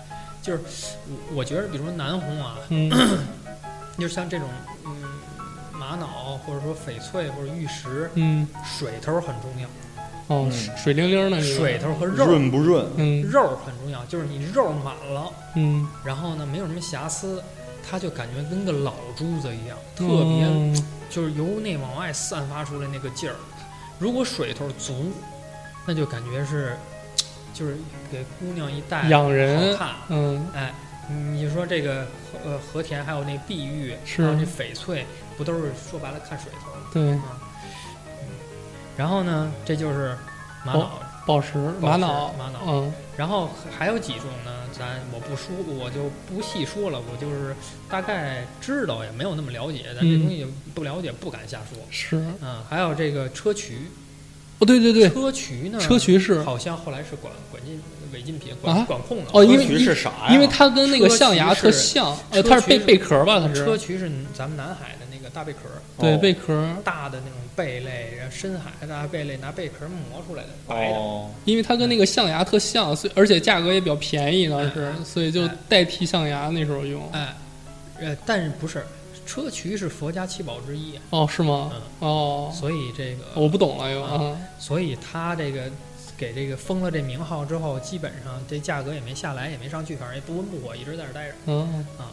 [0.42, 0.60] 就是
[1.08, 2.92] 我我觉得，比如说南红啊，嗯
[3.98, 4.48] 就像这种
[4.86, 4.92] 嗯
[5.72, 9.70] 玛瑙或者说翡翠或者玉石，嗯水头很重要。
[10.32, 10.52] 哦，嗯。
[10.52, 12.26] 水水灵灵的那个水头和肉。
[12.26, 12.86] 润不润？
[12.98, 13.22] 嗯。
[13.24, 17.44] 肉很重要，就是你肉满了，嗯，然后呢没有什么瑕疵，
[17.88, 23.36] 它就感觉跟个老珠子一样，特别、嗯就是由内往外散发出来那个劲儿。
[24.00, 25.12] 如果水头足，
[25.86, 26.78] 那就感觉是，
[27.54, 27.76] 就是
[28.10, 29.96] 给姑娘一戴养人好看。
[30.08, 30.48] 嗯。
[30.56, 30.74] 哎，
[31.10, 35.06] 你说这个和呃和田还有那碧玉，还有那翡翠，
[35.38, 36.88] 不都是说白了看水头吗？
[36.94, 37.04] 对
[39.02, 40.16] 然后呢，这就是
[40.64, 40.92] 玛哦瑙，
[41.26, 45.50] 宝石玛瑙玛瑙嗯然后还有几种呢，咱我不说，
[45.84, 47.56] 我就不细说了，我就是
[47.90, 51.80] 大概知道，也没有那么了解，咱这嗯东西不了解，不敢瞎说。
[51.90, 53.72] 是嗯，还有这个砗磲，
[54.60, 57.82] 哦对对对砗磲呢，砗磲是好像后来是管管进
[58.14, 59.32] 违禁品管、啊管控的。
[59.34, 60.28] 哦因为砗磲是啥呀？
[60.30, 63.40] 因为它跟那个象牙特是像，呃，它是贝贝壳吧？
[63.40, 65.60] 它是砗磲是咱们南海的那个大贝壳，
[65.98, 70.96] 对哦贝壳，大的那种贝类，然后深海的贝类拿贝壳磨出来的，白的。
[70.96, 77.08] 哦，因为它跟那个象牙特像，所以而且价格也比较便宜，当时，所以就代替象牙那时候用。
[77.12, 77.36] 哎，
[78.00, 78.86] 呃，但是不是
[79.28, 81.72] 砗磲是佛家七宝之一，哦，是吗？
[81.74, 84.38] 嗯哦，所以这个我不懂了又啊啊。
[84.60, 85.70] 所以他这个
[86.18, 91.36] 给这个封了这名号之后，基本上这价格也没下来，也没上去，反正也不温不火，一直在这儿待着。
[91.46, 92.12] 嗯啊，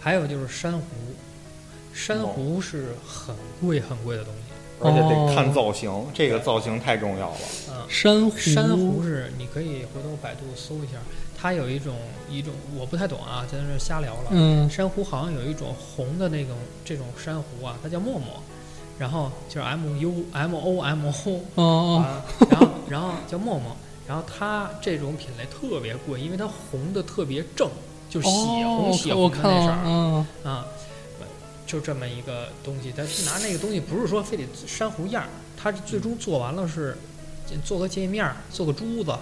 [0.00, 0.84] 还有就是珊瑚，
[1.92, 4.49] 珊瑚是很贵很贵的东西。
[4.80, 5.32] 而且得哦。
[5.34, 7.38] 看造型，这个造型太重要了。
[7.70, 9.02] 嗯，珊瑚，珊瑚。
[9.02, 10.98] 是你可以回头百度搜一下，
[11.36, 11.94] 它有一种
[12.30, 14.30] 一种我不太懂啊，在那瞎聊了。
[14.30, 14.68] 嗯。
[14.70, 18.42] 珊瑚好像有一种红的那种这种珊瑚啊，它叫沫沫，
[18.98, 21.12] 然后就是 M U M O M O
[21.54, 27.68] 哦哦，啊， 然后然后叫沫沫，然后它这种品类特别贵，因为它红的特别正，
[28.08, 30.26] 就是血红、哦血红的那色儿嗯。
[30.44, 30.66] 啊，
[31.70, 32.92] 就这么一个东西。
[32.96, 36.96] 它拿那个东西不是说非得珊瑚样儿，它最终做完了是
[37.64, 39.14] 做个界面儿，做个珠子。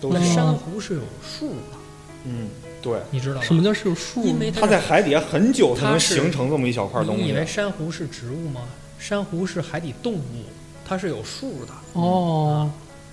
[0.00, 1.78] 那都是，珊瑚是有数的，
[2.24, 2.48] 嗯，
[2.82, 3.42] 对，你知道吗？
[3.42, 4.24] 什么叫是有数？
[4.24, 7.32] 因为它在海底下很久才能形成这么一小块东西你以。
[7.32, 8.62] 为珊瑚是植物吗？
[8.98, 10.44] 珊瑚是海底动物，
[10.84, 12.70] 它是有数的，哦，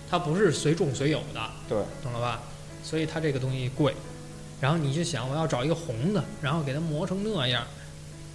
[0.09, 1.39] 它不是随种随有的，
[1.69, 2.41] 对，懂了吧？
[2.83, 3.93] 所以它这个东西贵。
[4.59, 7.65] 然后你就想，我要找一个红的，然后给它磨成那样，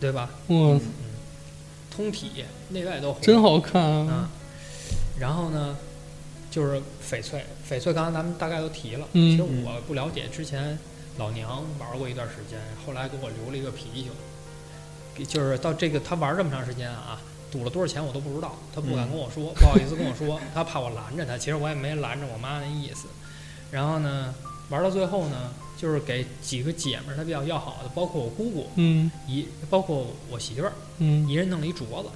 [0.00, 0.30] 对吧？
[0.48, 0.78] 哇，
[1.90, 4.30] 通体内外都红，真好看啊啊！。
[5.18, 5.76] 然后呢，
[6.50, 9.06] 就是翡翠，翡翠刚才咱们大概都提了。
[9.12, 10.78] 嗯其实我不了解，之前
[11.16, 17.18] 老娘玩过一段时间，后来给我留了一个貔貅，就是到这个他玩这么长时间啊，
[17.50, 23.06] 赌了多少钱我都不知道，他不敢跟我说，不好意思跟我说，他怕我拦着他，其实我也没拦着我妈那意思。
[23.70, 24.34] 然后呢，
[24.68, 32.08] 玩到最后呢，就是给几个姐们儿，她比较要好的，包括我姑姑，嗯一包括我媳妇儿，嗯一人弄了一镯子。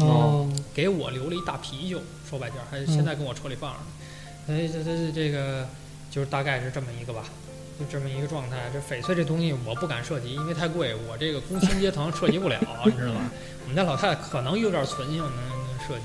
[0.00, 3.86] 哦，给我留了一大貔貅，说白点儿，还嗯现在跟我车里放着呢。
[4.60, 5.66] 哎，这这这这个
[6.08, 7.24] 就是大概是这么一个吧，
[7.80, 8.70] 就这么一个状态。
[8.72, 13.20] 这翡翠这东西我不敢涉及，因为太贵，我这个工薪阶层涉及不了， 你知道吧？
[13.64, 16.04] 我们家老太太可能有点存性能能涉及。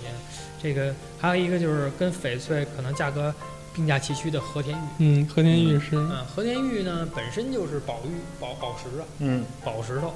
[0.60, 3.32] 这个还有一个就是跟翡翠可能价格
[3.74, 4.82] 并驾齐驱的和田玉。
[5.00, 10.14] 嗯，和田玉是嗯，和田玉呢本身就是宝玉宝宝石啊，嗯，宝石头。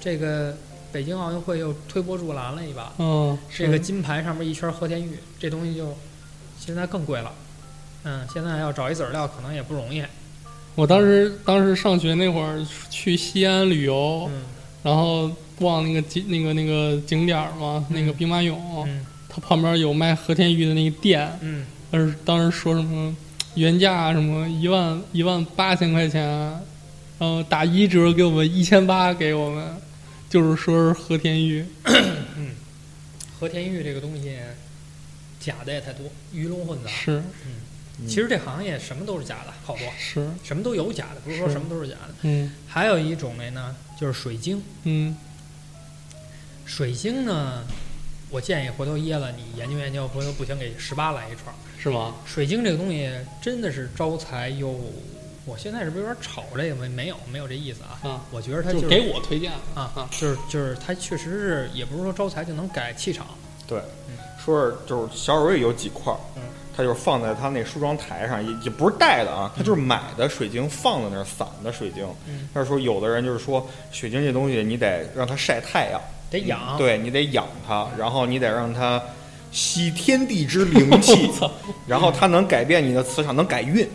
[0.00, 0.56] 这个
[0.90, 5.96] 北京奥运会又推波助澜了一把，嗯，这个金牌上面一圈和田玉，这东西就
[6.58, 7.32] 现在更贵了。
[8.04, 10.02] 嗯，现在要找一籽儿料可能也不容易。
[10.74, 14.42] 我当时当时上学那会儿去西安旅游，嗯
[14.82, 23.14] 然后逛那个景那个那个景点儿嘛，那个兵马俑，嗯它旁边有卖和田玉的那个店，嗯，但是当时说什么
[23.54, 26.22] 原价什么一万一万八千块钱，
[27.18, 29.76] 然后打一折给我们一千八给我们，
[30.28, 32.50] 就是说是和田玉，嗯。
[33.38, 34.36] 和田玉这个东西
[35.40, 36.90] 假的也太多，鱼龙混杂。
[36.90, 37.22] 是。
[38.06, 39.86] 其实这行业什么都是假的，好多。
[39.98, 42.14] 是，什么都有假的，不是说什么都是假的。
[42.22, 42.52] 嗯。
[42.66, 44.62] 还有一种类呢，就是水晶。
[44.84, 45.16] 嗯。
[46.64, 47.64] 水晶呢，
[48.30, 51.54] 我建议回头噎了你研究研究，回头不行给十八来一串儿。
[51.78, 52.14] 是吗？
[52.24, 54.78] 水晶这个东西真的是招财又，
[55.46, 56.74] 我现在是不是有点炒这个？
[56.74, 57.98] 没没有没有这意思啊。
[58.08, 63.26] 啊，我觉得它就是就给我推荐啊啊，就是就是它确实是，也不是说招财就能改气场。
[63.66, 63.80] 对，
[64.44, 66.42] 说是就是小手瑞有几块儿嗯，
[66.76, 72.06] 他就是放在他那梳妆台上，也也不是带的啊，他就是买的水晶放在那儿散的水晶。
[72.28, 76.00] 嗯，他说有的人就是说水晶这东西你得让它晒太阳，
[76.30, 79.02] 得养。，对你得养它，然后你得让它
[79.52, 81.30] 吸天地之灵气，
[81.86, 83.88] 然后它能改变你的磁场，能改运，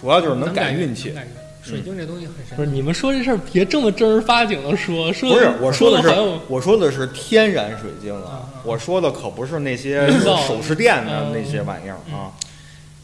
[0.00, 1.14] 主要就是能改运气
[1.62, 2.54] 水晶这东西很神奇。
[2.56, 10.08] 不是你们说这事儿别这么正儿八经的说，说不是我说的是我说的是天然水晶啊啊，我说的可不是那些
[10.46, 12.32] 首饰店的嗯那些玩意儿啊。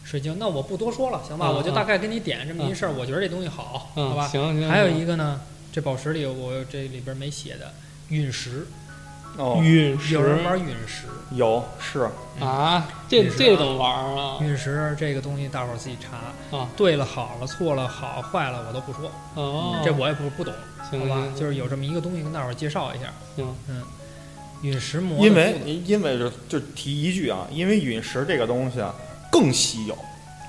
[0.03, 1.47] 水晶，那我不多说了，行吧？
[1.51, 4.27] 嗯我就大概跟你点这么一事儿，我觉得这东西好，嗯好吧？
[4.27, 7.71] 行行，还有一个呢，这宝石里我这里边没写的
[8.09, 8.67] 陨石，
[9.37, 11.05] 哦，陨石有人玩陨石。
[11.33, 12.09] 有是
[12.41, 14.39] 啊，这这怎么玩啊？
[14.41, 16.67] 陨石这个东西，大伙儿自己查啊。
[16.75, 20.55] 对了，好了，错了，好坏了，我都不说，哦，这我也不不懂，
[20.91, 21.29] 行好吧？
[21.37, 23.13] 就是有这么一个东西跟大伙儿介绍一下。
[23.37, 23.83] 行，嗯，
[24.63, 28.95] 陨石磨的因为因为就就提一句啊，因为陨石这个东西啊
[29.31, 29.95] 更稀有，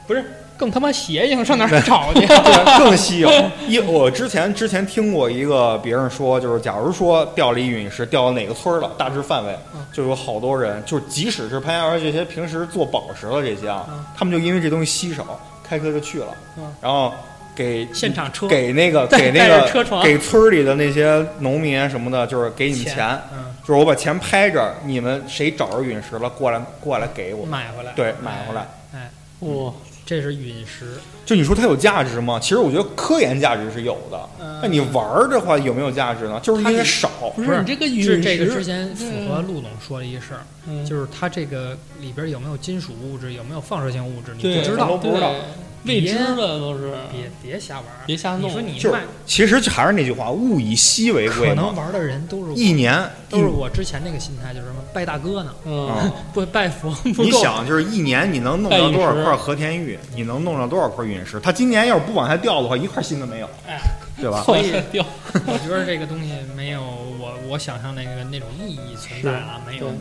[0.08, 0.24] 不是
[0.60, 2.28] 更他妈邪性，上哪儿 找去？
[2.28, 3.32] 对，更稀有。
[3.66, 17.14] 一我之前之前听过一个别人说，就是假如说掉了一陨石，掉到哪个村儿了，大致范围嗯就有好多人，就是即使是潘家园这些平时做宝石的这些啊嗯，他们就因为这东西稀少，开车就去了嗯，然后
[17.56, 28.68] 给现场车给那个给那个给村儿里的那些农民什么的，就是给你们钱钱，嗯，就是我把钱拍着，你们谁找着陨石了，过来过来给我，买回来，对，买回来。
[28.94, 29.72] 哎，哇，
[30.10, 30.94] 这是陨石。
[31.24, 32.40] 就你说它有价值吗？
[32.42, 34.20] 其实我觉得科研价值是有的。
[34.40, 36.40] 嗯那你玩儿的话有没有价值呢？
[36.42, 37.08] 就是因为少。
[37.36, 44.98] 不不是你这个陨石，是这个之前符合陆总说的一事儿，嗯就是它这个里边有没有金属物质，有没有放射性物质，你不知道都。
[44.98, 45.40] 不知道对
[45.86, 51.50] 未知的都是，别别瞎玩儿，别瞎弄你说你就是卖，其实还是那句话，物以稀为贵。
[51.50, 57.32] 可能玩的人都是一年都是我之前那个心态，就是什么拜大哥呢，嗯， 啊，不拜佛不你。
[57.32, 59.98] 想就是一年你能弄到多少块和田玉？
[60.16, 61.40] 你能弄到多少块陨石？
[61.40, 63.80] 他今年要是不往下掉的话，一块新的没有，哎，
[64.18, 64.42] 对吧？
[64.44, 65.06] 所以掉，
[65.48, 69.92] 我觉得这个东西没有我我想象那个那种意义存在啊，没有。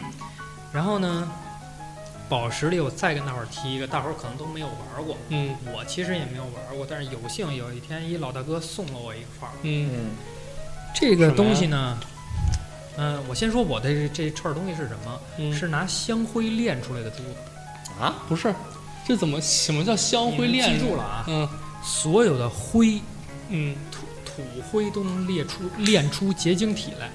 [0.72, 1.28] 然后呢，
[2.30, 9.52] 宝石里我再跟大伙儿提一个，大伙儿可能都没有玩过，嗯我其实也没有玩过，但是有幸有一天一老大哥送了我一块儿。
[9.62, 10.10] 嗯嗯
[10.94, 11.98] 这个东西呢，
[12.96, 15.20] 嗯、我先说我的这这串儿东西是什么？
[15.38, 17.34] 嗯，是拿香灰炼出来的珠子。
[18.00, 18.54] 啊，不是？
[19.04, 20.72] 这怎么什么叫香灰炼？
[20.72, 21.48] 记住了啊，嗯
[21.82, 23.00] 所有的灰
[23.48, 27.10] 嗯，土土灰都能炼出炼出结晶体来。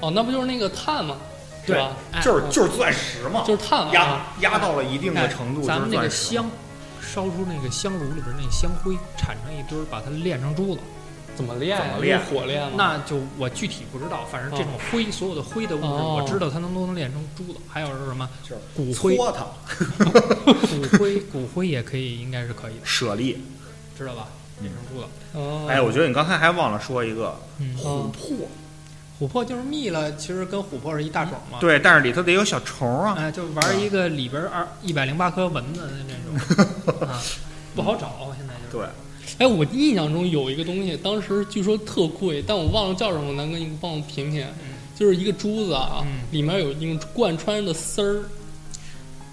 [0.00, 1.16] 哦，那不就是那个碳吗？
[1.74, 1.80] 是
[2.12, 6.48] 对就是就是钻石嘛，就是碳压啊，压到了一定的哎程度，咱们那个香，
[7.00, 10.80] 烧出那个香炉里边那香灰，产生一堆儿，把它炼成珠子。
[11.34, 11.84] 怎么炼呀？
[11.86, 12.72] 怎么炼用火炼吗？
[12.76, 17.58] 那就我具体不知道，反正这种灰，所有的灰的物质，哦我知道它能都能炼成珠子。
[17.68, 19.44] 还有是什么就是骨灰，搓它，
[20.50, 23.44] 骨灰，骨灰也可以，应该是可以的，舍利。
[23.98, 24.28] 知道吧？
[24.60, 25.08] 炼成珠子。
[25.34, 27.38] 哦，哎，我觉得你刚才还忘了说一个
[27.82, 28.48] 琥珀，
[29.20, 31.58] 琥珀就是蜜了，其实跟琥珀是一大种嘛。
[31.60, 33.14] 对，但是里头得有小虫啊。
[33.18, 37.20] 哎，就玩一个里边二一百零八颗蚊子的那种啊，
[37.74, 38.86] 不好找，现在就是。
[39.38, 44.46] 对，哎，我印象中有一个东西，当时据说特贵，但我忘了叫什么，南哥你帮我品品。
[44.98, 48.22] 就是一个珠子啊，嗯里面有那种贯穿的丝儿。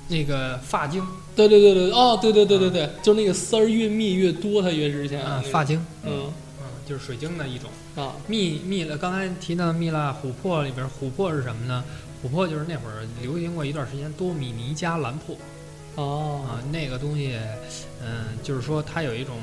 [0.09, 1.01] 那个发晶
[1.33, 5.23] 对对对对，哦，对对对对对，就是那个丝儿越密越多，它越值钱。
[5.23, 6.23] 啊，那个发晶，嗯
[6.59, 7.69] 嗯，就是水晶的一种。
[7.95, 11.83] 啊，蜜蜜了，刚才提到的蜜蜡琥珀里边，琥珀是什么呢？
[12.23, 15.37] 琥珀就是那会儿流行过一段时间多米尼加蓝珀
[15.95, 16.43] 哦。
[16.47, 17.37] 啊，那个东西，
[18.01, 19.37] 嗯，就是说它有一种，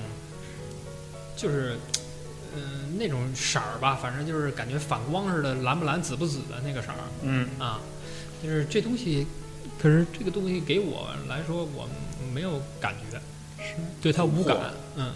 [1.37, 1.77] 就是，
[2.57, 7.81] 嗯，那种色儿吧，反正就是感觉反光似的，蓝不蓝、紫不紫的那个色儿嗯，啊，
[8.43, 9.27] 就是这东西，
[9.81, 11.89] 可是这个东西给我来说，我
[12.35, 13.17] 没有感觉，
[13.63, 14.57] 是对它无感，
[14.97, 15.13] 嗯，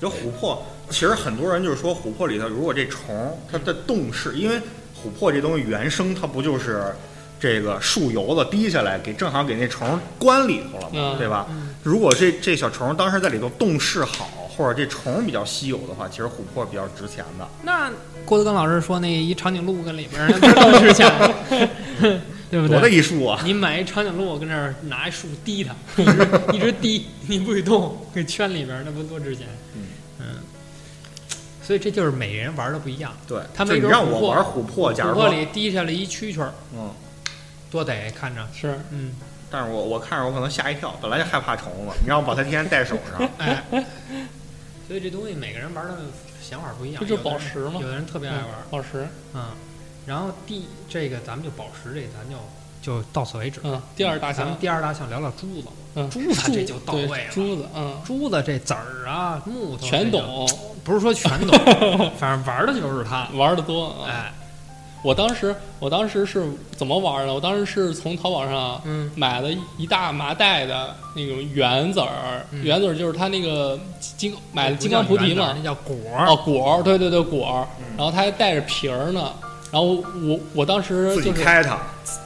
[0.00, 6.94] 就琥珀，其实很多人就是说琥珀里头，如果这虫它的动势，因为琥珀这东西原生它不就是
[7.40, 11.46] 这个树油子滴下来，给正好给那虫关里头了嘛，嗯对吧？
[11.50, 17.48] 嗯如果这这小虫当时在里头动势好，或者这虫比较稀有的话，其实琥珀比较值钱的。
[17.62, 17.90] 那
[18.24, 21.34] 郭德纲老师说那一长颈鹿跟里边儿那不 是更值钱吗？
[22.50, 22.94] 对不多大对？
[22.94, 23.40] 艺术啊！
[23.44, 29.46] 你买一长颈鹿，跟那儿拿一树滴它， 一直一直滴，你不许动，给圈里边儿，那不多值钱？
[29.74, 29.86] 嗯
[31.62, 33.12] 所以这就是每人玩的不一样。
[33.26, 36.90] 对，他就你让我玩琥珀，假琥珀，里滴下来一蛐蛐儿，嗯，
[37.70, 39.12] 多得看着，是嗯，
[39.50, 43.62] 但是我我看着我可能吓一跳，本来就害怕虫子，你让我把它天天戴手上， 哎，
[44.88, 45.98] 所以这东西每个人玩的
[46.42, 47.02] 想法不一样。
[47.02, 49.06] 不就宝石吗有的人特别爱玩，宝石。
[49.34, 49.44] 嗯。
[50.08, 52.36] 然后第这个咱们就宝石这咱就
[52.80, 53.60] 就到此为止。
[53.62, 55.68] 嗯，第二大项咱们，第二大项聊聊珠子。
[55.94, 60.48] 嗯，珠子这就到位了珠子，嗯，珠子这籽儿啊、木头，全懂，
[60.84, 61.58] 不是说全懂，
[62.18, 63.28] 反正玩的就是它。
[63.34, 64.06] 玩的多啊。
[64.08, 64.32] 哎，
[65.02, 66.46] 我当时我当时是
[66.76, 67.34] 怎么玩的？
[67.34, 76.26] 我当时是从淘宝上嗯买了一大麻袋的那种圆籽儿，嗯圆籽儿就是它那个金买的金刚菩提嘛那叫果儿。
[76.28, 79.32] 哦果儿，对对对果儿，嗯然后它还带着皮儿呢。
[79.70, 81.78] 然后我我当时自己就是开它，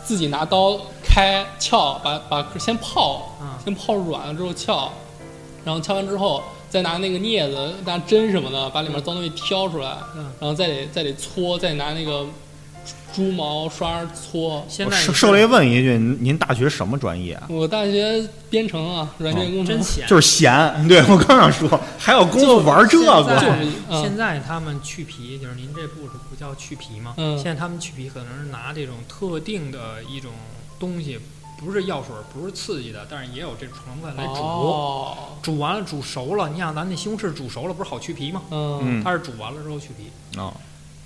[0.05, 4.90] 自己拿刀开撬，把把先泡，啊先泡软了之后撬，
[5.64, 10.32] 然后撬完之后再拿那个镊子、拿针什么的把里面脏东西挑出来，嗯。
[10.40, 12.24] 然后再得再得搓，再拿那个
[13.12, 14.64] 猪毛刷搓。
[14.68, 17.46] 现在你我受受雷问一句，您您大学什么专业啊？
[17.48, 20.06] 我大学编程啊，软件工程真， 闲。
[20.06, 27.14] 就是闲，对我刚想说，还有功夫玩这现个，现在他们去皮，就是您这步是不叫去皮吗？
[27.16, 30.30] 嗯现在他们去皮可能是拿这种特定的一种
[30.78, 31.18] 东西，
[31.58, 34.40] 不是药水，不是刺激的，但是也有这种成分来煮。
[34.40, 38.42] 哦，煮完了煮熟了，你想咱那西红柿煮熟了不是好去皮吗？
[38.50, 40.10] 嗯，嗯它是煮完了之后去皮。
[40.38, 40.52] 哦，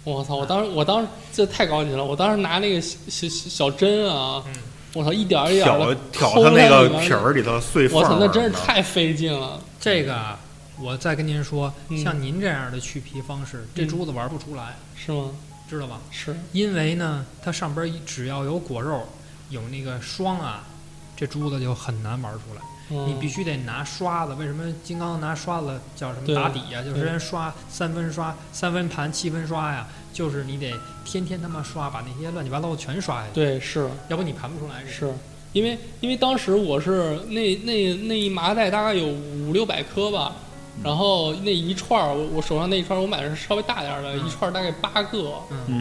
[0.06, 0.36] 我操！
[0.36, 4.52] 我当时我当时这太高级了，我当时拿那个小小小小针啊，嗯，
[4.94, 9.60] 我操，一点儿一点挑的挑它那个皮儿里头碎缝，我操，那真是太费劲了。
[9.80, 10.38] 这个啊，
[10.80, 15.30] 我再跟您说，嗯像您这样的去皮方式，这嗯珠子玩不出来，是吗？
[15.68, 15.98] 知道吧？
[16.12, 19.08] 是，因为呢，它上边一只要有果肉，
[19.50, 20.62] 有那个霜啊，
[21.16, 22.62] 这珠子就很难玩出来。
[22.90, 24.34] 嗯、你必须得拿刷子。
[24.34, 30.72] 为什么金刚拿刷子叫什么打底呀、就是对人刷三分刷、三分盘、七分刷呀，就是你得
[31.04, 34.92] 天天他妈刷，把那些乱七八糟的全刷下去，对是要不你盘不出来这个。
[34.92, 35.14] 是，
[35.52, 40.32] 因为因为当时我是那那那一麻袋大概有五六百颗吧，
[40.84, 45.32] 然后那一串儿我我手上那一串儿我买的是稍微大点儿的，嗯一串儿大概八个，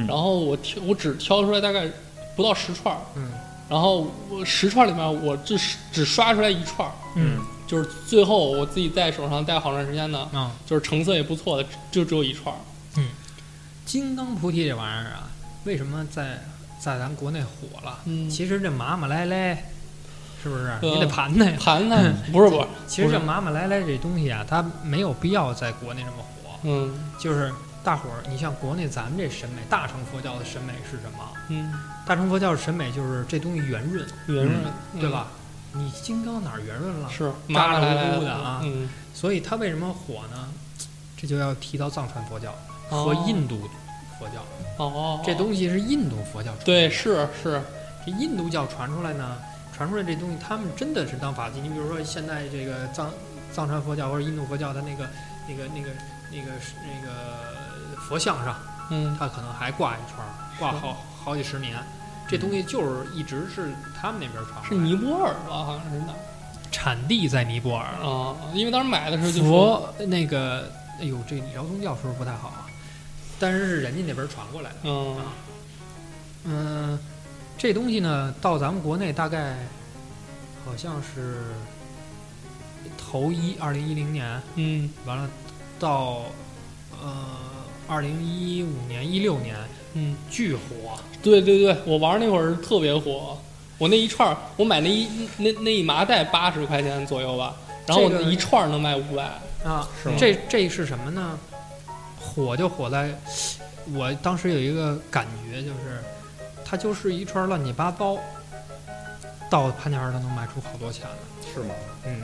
[0.08, 1.90] 然后我挑我只挑出来大概
[2.36, 3.30] 不到十串儿，嗯
[3.70, 5.58] 然后我十串里面我只
[5.92, 12.60] 只刷出来一串儿，嗯就是最后我自己在手上戴好长时间的，嗯，就是成色也不错的，就只有一串儿。
[13.86, 15.30] 金刚菩提这玩意儿啊，
[15.64, 16.42] 为什么在
[16.80, 18.00] 在咱国内火了？
[18.06, 19.56] 嗯，其实这麻麻赖赖，
[20.42, 20.72] 是不是？
[20.82, 21.58] 对你得盘它呀。
[21.60, 26.52] 盘盘 不是不是，其实这麻麻赖赖这东西啊，它没有必要在国内这么火。
[26.64, 27.52] 嗯就是
[27.86, 31.30] 大伙儿，你像国内咱们这审美，大乘佛教的审美是什么？
[31.50, 31.72] 嗯，
[32.04, 34.56] 大乘佛教的审美就是这东西圆润，圆润，
[35.00, 35.28] 对吧？
[35.72, 37.14] 你金刚哪儿圆润了嗯？？
[37.16, 40.50] 是麻麻赖赖乎乎的啊嗯，所以它为什么火呢？
[41.16, 42.56] 这就要提到藏传佛教
[42.90, 43.70] 和哦印度
[44.18, 47.62] 佛教，哦，这东西是印度佛教传对出来的是是，
[48.04, 49.38] 这印度教传出来呢，
[49.76, 51.62] 传出来这东西，他们真的是当法器。
[51.62, 53.12] 你比如说现在这个藏
[53.54, 55.08] 藏传佛教或者印度佛教，它那个
[55.48, 55.90] 那个那个
[56.32, 56.52] 那个
[56.84, 57.55] 那个
[58.08, 58.56] 佛像上，
[58.92, 61.78] 嗯它可能还挂一串儿，挂好好几十年。
[62.28, 65.66] 这东西就是一直是他们那边传是尼泊尔吧？
[65.66, 66.18] 好像是哪儿
[66.72, 67.86] 产地在尼泊尔。
[67.86, 68.36] 啊？
[68.54, 72.66] 因为当时买的时候就说，佛那个，哎呦，这李朝宗教是不是不太好啊？
[73.40, 74.76] 但是是人家那边传过来的。
[74.84, 75.18] 嗯
[76.46, 77.00] 嗯，
[77.58, 79.58] 这东西呢，到咱们国内大概
[80.66, 81.44] 好像是
[82.98, 85.30] 头一二零一零年，嗯完了
[85.80, 86.24] 到
[87.04, 87.26] 呃
[87.88, 89.56] 二零一五年一六年
[89.94, 93.38] 嗯，巨火，对对对，我玩那会儿特别火，
[93.78, 95.08] 我那一串儿，我买那一
[95.38, 97.56] 那那一麻袋八十块钱左右吧，
[97.86, 99.24] 然后我这个一串儿能卖五百，
[99.64, 101.38] 啊是吗，这这是什么呢？
[102.20, 103.14] 火就火在，
[103.94, 106.04] 我当时有一个感觉，就是
[106.66, 108.18] 它就是一串乱七八糟，
[109.50, 111.74] 到潘家园都能卖出好多钱来，是吗？
[112.06, 112.22] 嗯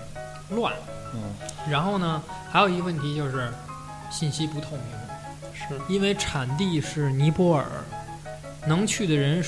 [0.49, 0.73] 乱。
[1.13, 1.33] 嗯，
[1.69, 3.51] 然后呢，还有一个问题就是
[4.09, 4.81] 信息不透明，
[5.67, 7.65] 是因为产地是尼泊尔，
[8.67, 9.43] 能去的人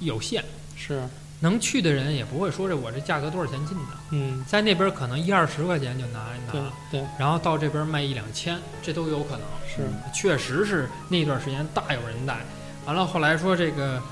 [0.00, 0.42] 有限，
[0.76, 1.02] 是，
[1.40, 9.40] 能去的人也不会说这我这价格多少钱进的，嗯在那边可能一二十块钱就拿一拿，对然后到这边卖一两千，这都有可能。
[9.66, 9.82] 是，
[10.12, 12.38] 确实是那段时间大有人带。
[12.86, 14.02] 完了后来说这个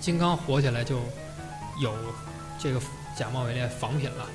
[0.00, 0.96] 金刚火起来就
[1.78, 1.94] 有
[2.58, 2.80] 这个
[3.16, 4.26] 假冒伪劣仿品了。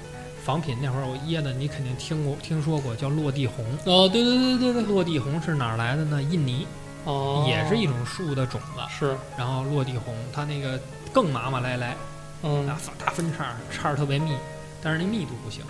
[0.46, 6.22] 仿品那会儿我椰的你肯定听过听说过叫落地红，哦对对对对对，落地红是哪儿来的呢？
[6.22, 6.68] 印尼
[7.04, 10.80] 哦，也是一种树的种子，是，然后落地红它那个
[11.12, 11.98] 更麻麻赖赖，
[12.44, 14.36] 嗯大大分叉儿叉儿特别密，
[14.84, 15.64] 但是那密度不行。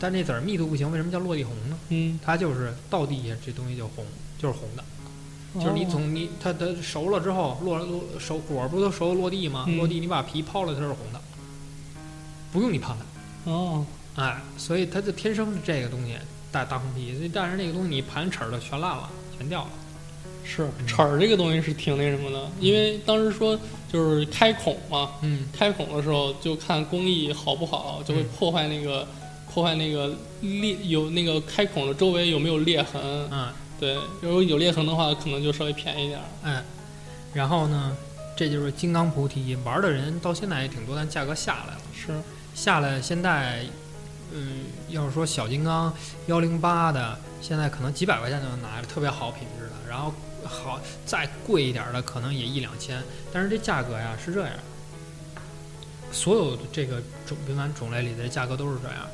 [0.00, 1.76] 但那籽儿密度不行，为什么叫落地红呢？
[1.90, 4.06] 嗯，它就是到地下这东西就红，
[4.38, 4.82] 就是红的。
[5.54, 9.66] 就是你哦从你它它熟了之后落落熟果儿不都熟落地吗？
[9.68, 11.20] 嗯落地你把皮抛了，它是红的，
[12.50, 12.96] 不用你盘。
[13.44, 13.84] 哦，
[14.16, 16.16] 哎，所以它就天生是这个东西
[16.50, 19.70] 大大红皮，但是那个东西你盘齿儿的全烂了，全掉了。
[20.44, 23.58] 是齿儿这个东西是挺那什么的，因为当时说
[23.90, 29.06] 就是开孔嘛，嗯，开孔的时候就看工艺好不好，就会嗯破坏那个、
[29.52, 33.00] 破坏那个裂有那个开孔的周围有没有裂痕。
[33.30, 36.26] 嗯，对，如果有裂痕的话，可能就稍微便宜点儿。
[36.42, 36.62] 嗯，
[37.32, 37.96] 然后呢，
[38.36, 41.80] 这就是金刚菩提，玩的人到现在也挺多，但价格下来了。
[41.94, 42.12] 是
[42.54, 43.64] 下来现在，
[44.32, 45.92] 嗯，要是说小金刚
[46.26, 49.72] 幺零八的，现在可能几百块钱就能拿着，特别好品质的。
[49.88, 50.12] 然后
[50.44, 53.02] 好再贵一点的，可能也一两千。
[53.32, 54.52] 但是这价格呀是这样，
[56.10, 59.06] 所有的这个种平板种类里的价格都是这样。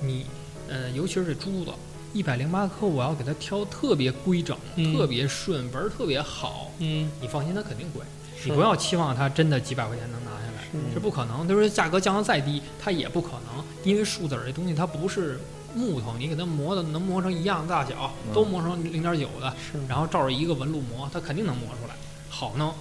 [0.00, 0.26] 你
[0.68, 1.70] 呃，尤其是这珠子，
[2.12, 8.02] 一百零八颗，我要给它挑特别规整、嗯特别顺、纹儿特别好，嗯，你放心，它肯定贵。
[8.44, 10.51] 你不要期望它真的几百块钱能拿下来。
[10.72, 11.46] 是是不可能。
[11.46, 15.38] 他说价格降得再低，它也不可能，因为树籽儿这东西它不是
[15.74, 21.94] 木头，你给它磨的能磨成一样大小，嗯都磨成零点九的，是，然后照着一个纹路磨，它肯定能磨出来，
[22.28, 22.72] 好弄。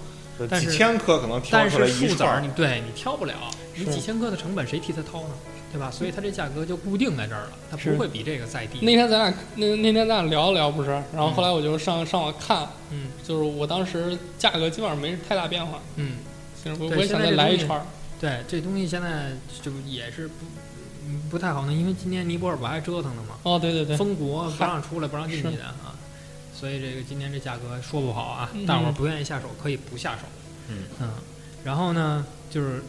[0.50, 2.44] 但是几千颗可能挑但出来是树籽儿一串。
[2.44, 3.34] 你对你挑不了，
[3.76, 5.36] 你几千颗的成本谁替他掏呢？
[5.72, 5.90] 对吧？
[5.90, 8.80] 所以它这价格就固定在这儿了，它不会比这个再低。
[8.82, 16.16] 那天咱俩那那天咱俩聊了聊不是，然后后来我就上上网看，嗯就是我当时价格基本上没太大变化，嗯，
[16.80, 17.86] 我我想再来一串儿，
[18.20, 19.32] 对，这东西现在
[19.62, 20.46] 就也是不
[21.08, 23.36] 嗯不太好弄，因为今年尼泊尔不还折腾呢吗？
[23.44, 25.96] 哦，对对对，封国不让出来，不让进去的啊。
[26.54, 30.22] 所以这个今年这价格说不好啊嗯，大伙儿不愿意下手可以不下手。
[30.70, 31.10] 嗯
[31.64, 32.84] 然后呢，就是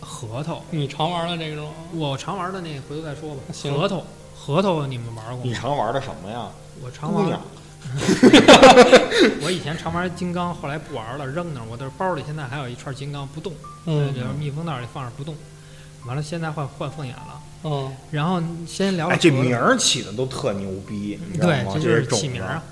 [0.00, 3.40] 核桃，你常玩的这种，我常玩的那个回头再说吧。
[3.52, 4.04] 核桃，
[4.34, 5.42] 核桃你们玩过吗？
[5.44, 6.48] 你常玩的什么呀？
[6.82, 7.40] 我常玩。
[9.42, 11.66] 我以前常玩金刚，后来不玩了，扔那儿。
[11.68, 13.52] 我的包里现在还有一串金刚不动，
[13.86, 15.34] 嗯就是密封袋里放着不动。
[16.06, 17.40] 完了，现在换换凤眼了。
[17.64, 22.62] 嗯， 然后先聊聊哎，这名儿起的都特牛逼，对，这就是起名儿啊。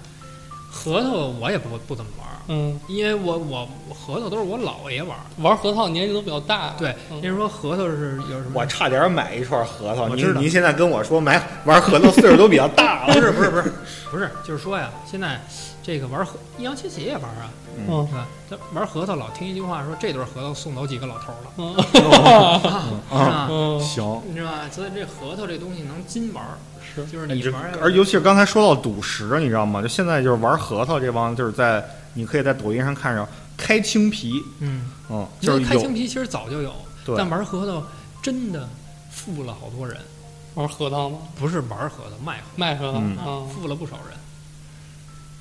[0.71, 2.11] 核桃我也不不怎么
[2.49, 5.21] 嗯，因为我我我核桃都是我姥爷玩儿。
[5.43, 8.53] 玩核桃年纪都比较大，对，嗯说核桃是有什么？
[8.55, 10.09] 我差点买一串核桃。
[10.09, 13.73] 您知道您现在跟我说买玩核桃岁数都比较大了，不是不是不是
[14.11, 15.41] 不是，就是说呀，现在
[15.83, 17.51] 这个玩核，易烊千玺也玩啊，
[17.87, 18.27] 嗯是吧？
[18.51, 21.51] 他玩核桃老听一句话说，这对核桃送走几个老头儿了，
[23.51, 24.23] 嗯行。
[24.27, 24.61] 你知道吧？
[24.73, 29.83] 所以这核桃这东西能金玩儿，是，就是你玩儿，而尤其是刚才说到赌石，你知道吗？
[29.83, 31.85] 就现在就是玩核桃这帮，就是在
[32.19, 36.75] 你可以在抖音上看着开青皮，嗯，嗯，因为就是开青皮其实早就有，
[37.17, 37.81] 但玩核桃
[38.21, 38.69] 真的
[39.13, 39.97] 富了好多人，
[40.55, 41.19] 玩核桃吗？
[41.39, 44.19] 不是玩核桃，卖核卖核桃，嗯桃，嗯，富了不少人。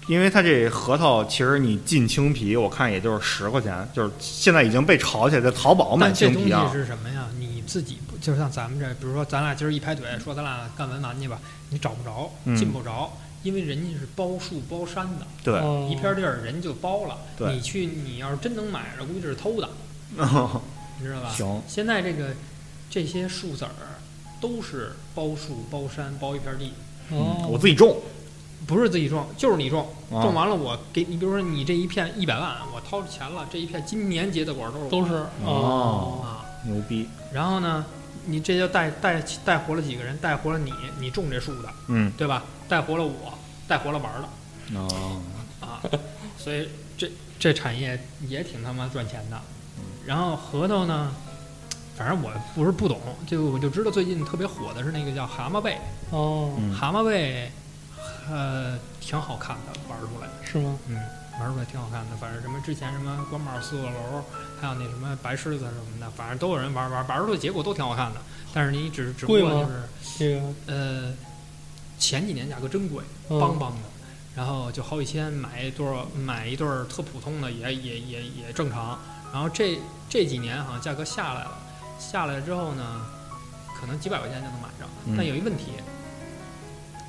[0.08, 6.70] 因为它这核桃，其实你进青皮，我看也就是十块钱，就是现在已经被炒起来，在淘宝买但这东西青皮啊。
[6.72, 7.26] 是什么呀？
[7.40, 13.12] 你自己不就像咱们这，比如说咱俩今儿一拍腿说咱俩干文玩去吧，你找不着，嗯进不着，
[13.48, 17.18] 因为人家是包树包山的，对，嗯一片地儿人就包了。
[17.38, 19.70] 对你去，你要是真能买着，估计是偷的，
[21.00, 21.30] 你知道吧？
[21.34, 22.32] 行，现在这个
[22.90, 23.72] 这些树籽儿
[24.42, 26.74] 都是包树包山包一片地，
[27.12, 27.96] 哦，我自己种，
[28.68, 35.14] 不是自己种，就是你种，啊种完了我给你，比如说你这一片一百万，我掏出钱了，这一片今年结的果儿都是我都是
[35.46, 36.44] 哦啊。
[36.66, 37.86] 牛逼，然后呢，
[38.28, 42.44] 你这就带带带活了几个人，带活了你，你种这树的，嗯，对吧？
[42.68, 43.34] 带活了我，
[43.68, 45.22] 带活了玩儿的哦，
[45.62, 45.82] 啊，
[46.38, 47.10] 所以这
[47.40, 49.42] 这产业也挺他妈赚钱的。
[50.06, 51.12] 然后核桃呢，
[51.96, 55.78] 反正我不是不懂，就我就知道最近特别火的是那个叫蛤蟆贝，
[56.12, 57.52] 哦，嗯蛤蟆贝，
[58.30, 60.78] 呃，挺好看的，玩儿出来，是吗？
[60.88, 61.00] 嗯，
[61.40, 62.16] 玩出来挺好看的。
[62.18, 64.24] 反正什么之前什么官帽四个楼，
[64.60, 68.22] 还有那什么白狮子什么的，反正都有人玩玩玩出来，结果都挺好看的。
[68.54, 69.84] 但是你只只不过就是。
[70.18, 71.14] 这个，呃，
[72.00, 73.90] 前几年价格真贵，嗯邦邦的，
[74.36, 78.98] 然后就好几千买一对儿，买一对儿特普通的也也也也正常。
[79.32, 79.80] 然后这
[80.10, 81.60] 这几年好像价格下来了，
[82.00, 83.06] 下来之后呢，
[83.80, 84.86] 可能几百块钱就能买着。
[85.06, 85.66] 嗯但有一问题，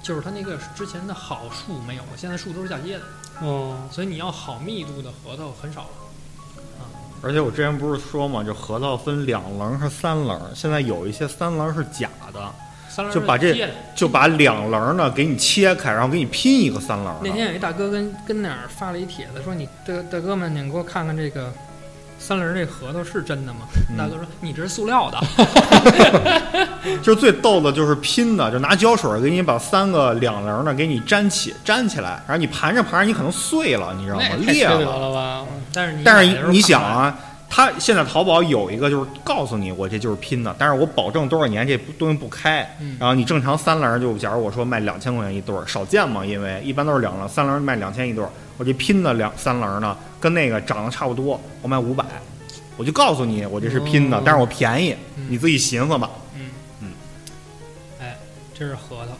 [0.02, 3.04] 就是它那个之前的好树没有了，现在树都是嫁接的，
[3.42, 5.88] 哦，所以你要好密度的核桃很少了。
[7.20, 12.54] 而且我之前不是说嘛，就核桃分两棱和三棱，现在有一些三棱是假的，
[12.88, 17.12] 三棱就把这就把两棱呢给你切开，然后给你拼一个三棱。
[17.24, 21.52] 那天有一大哥跟跟哪儿发了一帖子，说你大大哥们，你给我看看这个
[22.18, 23.60] 三轮这核桃是真的吗？
[23.90, 25.18] 嗯大哥说你这是塑料的，
[27.02, 34.24] 就是最逗的就是拼的，就拿胶水给你把三个两棱的给你粘起粘起来，然后你盘着盘着，你可能碎了，你知道吗？
[34.40, 34.78] 裂了。
[34.80, 35.44] 了吧？
[35.72, 37.16] 但是你但是你想啊，
[37.50, 42.76] 它现在淘宝有一个就是告诉你我这就是拼的，但是我保证多少年这东西不开。
[42.80, 42.96] 嗯。
[43.00, 48.30] 然后你正常三棱就假如我说卖两千块钱一对儿，少见嘛，因为一般都是两棱，三棱卖两千一对儿。
[48.58, 52.04] 我这拼的两三棱呢，跟那个长得差不多，我卖五百，
[52.76, 54.22] 我就告诉你我这是拼的，哦。
[54.24, 56.10] 但是我便宜，嗯你自己寻思吧。
[56.34, 56.50] 嗯。
[56.82, 56.92] 嗯，
[58.00, 58.16] 哎，
[58.52, 59.12] 这是核桃，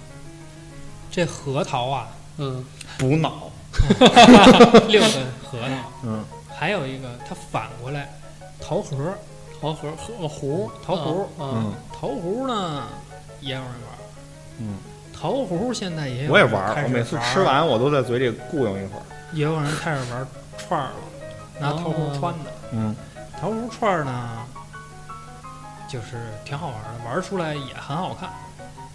[1.11, 2.65] 这核桃啊，嗯，
[2.99, 3.51] 补脑，
[4.89, 5.09] 六个
[5.45, 6.25] 核桃，嗯，
[6.59, 8.11] 还有一个它反过来，
[8.69, 9.15] 桃核，
[9.59, 11.75] 桃核和核桃核嗯嗯。
[11.91, 12.87] 桃核呢
[13.41, 13.99] 也有人玩儿，
[14.59, 14.77] 嗯，
[15.11, 19.03] 桃核现在也有我也玩我每次吃完我都在嘴里雇佣一会儿。
[19.33, 20.93] 也有人开始玩串儿了，
[21.59, 22.51] 拿桃核穿的。
[22.73, 22.95] 嗯，
[23.41, 24.47] 桃核串儿呢，
[25.89, 28.29] 就是挺好玩的，玩出来也很好看。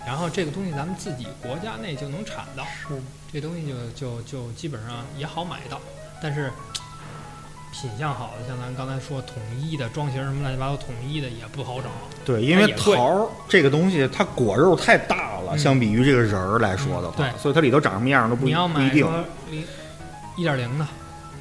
[0.05, 3.01] 然后这个东西咱们自己国家内就能产到，是。
[3.31, 5.79] 这东西就就就基本上也好买到，
[6.21, 6.51] 但是
[7.73, 11.89] 品相好的，像咱刚才说统一的装型什么乱七八糟统一的也不好找。
[12.23, 19.05] 对，因为桃儿这个东西它果肉太大了，嗯相比于这个仁儿来说的话，对所以它里头长什么样都不你要一不一定。
[19.05, 19.63] 买说零
[20.37, 20.87] 一点零的、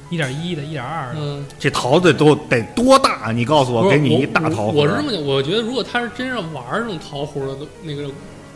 [0.09, 3.31] 一点一的、一点二的，嗯，这桃子都得多大？
[3.31, 4.73] 你告诉我，给你一大桃核。
[4.73, 8.09] 我我是这么讲，我觉得如果他是真正玩这种桃核的那个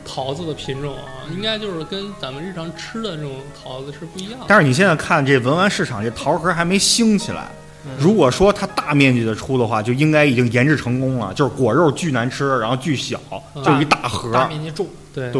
[0.05, 4.45] 桃子的品种啊，应该就是跟咱们日常吃的这种桃子是不一样的。
[4.47, 7.47] 但是你现在看这文玩市场，这桃核还没兴起来。
[7.89, 13.19] 嗯如果说它大面积的出的话，就应该已经研制成功了，就是果肉巨难吃，然后巨小，
[13.55, 14.31] 嗯就一大盒。
[14.31, 15.31] 大面积种，对，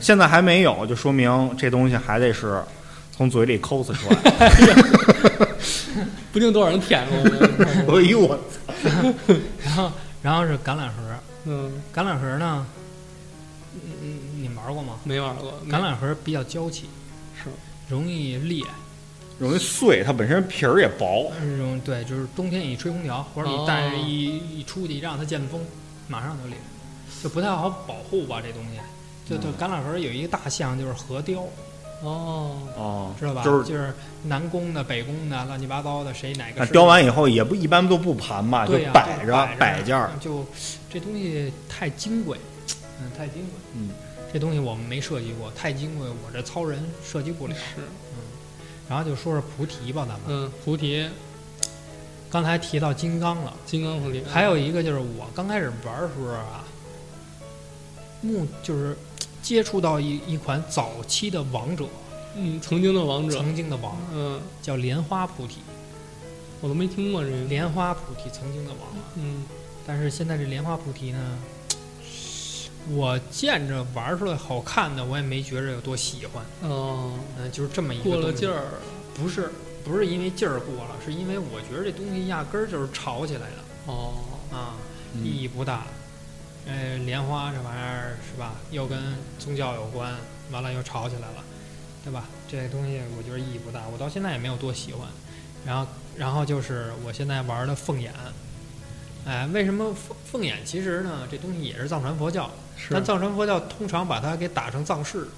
[0.00, 2.62] 现在还没有，就说明这东西还得是
[3.16, 4.16] 从嘴里抠死出来。
[6.32, 7.98] 不定多少人舔过我。
[7.98, 8.38] 哎呦我，
[9.64, 9.92] 然后
[10.22, 10.92] 然后是橄榄核，
[11.46, 12.64] 嗯，橄榄核呢，
[13.74, 14.94] 嗯嗯，你玩过吗？
[15.02, 15.52] 没玩过。
[15.68, 16.88] 橄榄核比较娇气，
[17.36, 17.50] 是
[17.88, 18.64] 容易裂，
[19.40, 21.32] 容易碎，它本身皮儿也薄。
[21.58, 25.60] 容对，就是冬天一吹空调，或者你带着一、一出去一让它见风，
[26.06, 26.56] 马上就裂，
[27.22, 28.78] 就不太好保护吧这东西。
[29.26, 31.40] 就就橄榄核有一个大项就是核雕，
[32.02, 33.42] 哦，哦，知道吧？
[33.44, 40.10] 就是就是南宫的、北宫的，乱七八糟的，谁哪个雕完以后也不一般都不盘吧，就、摆着摆摆件儿。
[40.20, 40.44] 就
[40.92, 42.36] 这东西太金贵，
[43.00, 43.52] 嗯，太金贵。
[43.76, 43.90] 嗯，
[44.32, 47.54] 这东西我们没设计过，太金贵，我这糙人设计不了。
[47.54, 47.82] 是，
[48.90, 51.08] 然后就说说菩提吧，咱们、嗯，菩提、
[52.28, 56.64] 刚才提到金刚了，金刚菩提，还有一个就是我刚开始玩的时候啊，
[58.20, 58.96] 目就是
[59.40, 61.86] 接触到一一款早期的王者，
[62.34, 65.58] 嗯，曾经的王者，曾经的王嗯，叫莲花菩提，
[66.60, 67.36] 我都没听过这个。
[67.44, 68.80] 莲花菩提曾经的王。
[69.14, 69.44] 嗯，
[69.86, 71.38] 但是现在这莲花菩提呢，
[72.88, 76.44] 我见着玩出来好看的，我也没觉着有多喜欢。
[76.68, 78.64] 哦，嗯、就是这么一个过了劲，儿。
[79.14, 79.50] 不是
[79.84, 83.56] 不是因为劲儿过了，是因为我觉得这东西压根儿就是炒起来的
[83.86, 84.14] 哦，
[84.50, 84.74] 啊，
[85.14, 85.84] 嗯意义不大。
[86.66, 88.98] 呃，莲花这玩意儿是吧，又跟
[89.38, 90.14] 宗教有关，
[90.50, 91.44] 完了又炒起来了，
[92.04, 92.24] 对吧？
[92.48, 95.08] 这东西我觉得意义不大，我到现在也没有多喜欢。
[95.66, 98.12] 然后，然后就是我现在玩的凤眼，
[99.26, 100.58] 哎，为什么凤凤眼？
[100.64, 105.28] 其实呢，这东西也是藏传佛教，是但藏传佛教通常把它给打成藏式，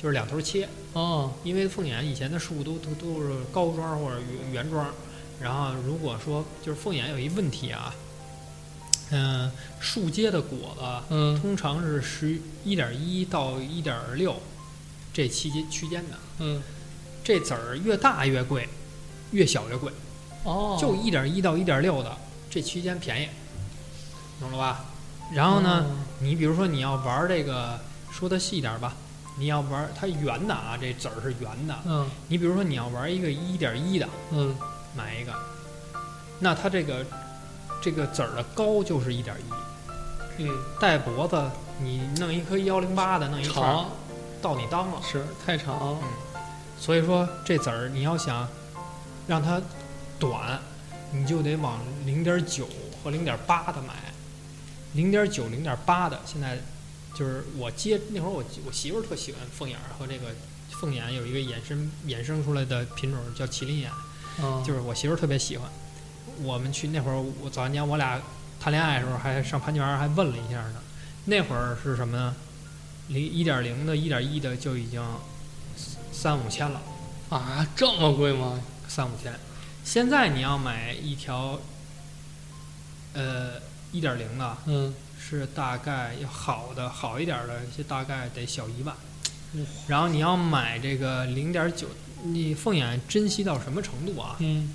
[0.00, 0.68] 就是两头切。
[0.92, 4.86] 哦，因为凤眼以前的树都都都是高桩或者圆圆桩，
[5.40, 7.94] 然后如果说就是凤眼有一问题啊，
[9.10, 14.36] 嗯、树结的果子嗯通常是十一点一到一点六
[15.12, 16.62] 这期间区间的，嗯，
[17.24, 18.68] 这籽儿越大越贵，
[19.30, 19.90] 越小越贵，
[20.44, 22.14] 哦，就一点一到一点六的
[22.52, 23.28] 这区间便宜，
[24.38, 24.84] 懂了吧？
[25.32, 27.80] 然后呢，哦你比如说你要玩这个，
[28.10, 28.92] 说的细点儿吧，
[29.38, 31.74] 你要玩它圆的啊，这籽儿是圆的。
[31.86, 34.54] 嗯你比如说你要玩一个一点一的，嗯
[34.94, 35.32] 买一个，
[36.40, 37.06] 那它这个
[37.80, 39.34] 这个籽儿的高就是一点
[40.38, 41.42] 一，嗯，带脖子，
[41.80, 43.86] 你弄一颗幺零八的，弄一长
[44.42, 45.00] 到你裆了。
[45.02, 45.96] 是太长，
[46.78, 48.46] 所以说这籽儿你要想
[49.26, 49.58] 让它
[50.18, 50.60] 短，
[51.12, 52.68] 你就得往零点九
[53.02, 53.94] 和零点八的买。
[54.94, 56.58] 零点九、零点八的，现在
[57.14, 60.34] 就是我接那会儿我我媳妇儿特喜欢凤眼儿和这个
[60.70, 63.90] 凤眼有一个衍生衍生出来的品种叫麒麟眼，
[64.42, 65.70] 嗯，就是我媳妇儿特别喜欢。
[66.42, 68.20] 我们去那会儿，我早年我俩
[68.60, 70.82] 谈恋爱的时候还上潘家园还问了一下呢。
[71.24, 72.34] 那会儿是什么呢？
[73.08, 75.02] 零一点零的、一点一的就已经
[76.12, 76.82] 三五千了。
[77.30, 78.60] 啊，这么贵吗？
[78.88, 79.32] 三五千。
[79.84, 81.60] 现在你要买一条，
[83.12, 83.60] 呃，
[83.90, 88.94] 一点零的，嗯，是大概要好的好一点的，就大概得小一万。
[89.86, 91.88] 然后你要买这个零点九，
[92.22, 94.36] 你凤眼珍惜到什么程度啊？
[94.38, 94.72] 嗯，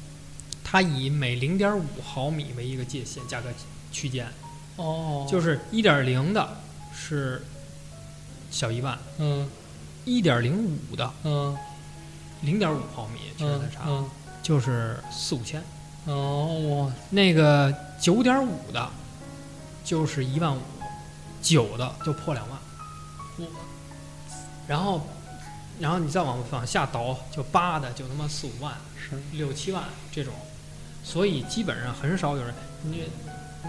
[0.63, 3.49] 它以每零点五毫米为一个界限价格
[3.91, 4.31] 区间，
[4.75, 6.57] 哦，就是一点零的
[6.93, 7.43] 是
[8.51, 9.49] 小一万，嗯。
[10.05, 11.57] 一点零五的嗯。
[12.41, 14.07] 零点五毫米，确实差，嗯，
[14.47, 15.61] 就是四五千。
[16.05, 18.89] 哦，我那个九点五的，
[19.83, 20.61] 就是一万五，
[21.41, 22.57] 九的就破两万。
[23.39, 23.45] 哇
[24.65, 25.05] 然后，
[25.81, 29.83] 然后你再往往下倒，就八的就他妈四五万、是六七万
[30.13, 30.33] 这种。
[31.03, 32.53] 所以基本上很少有人。
[32.83, 33.03] 你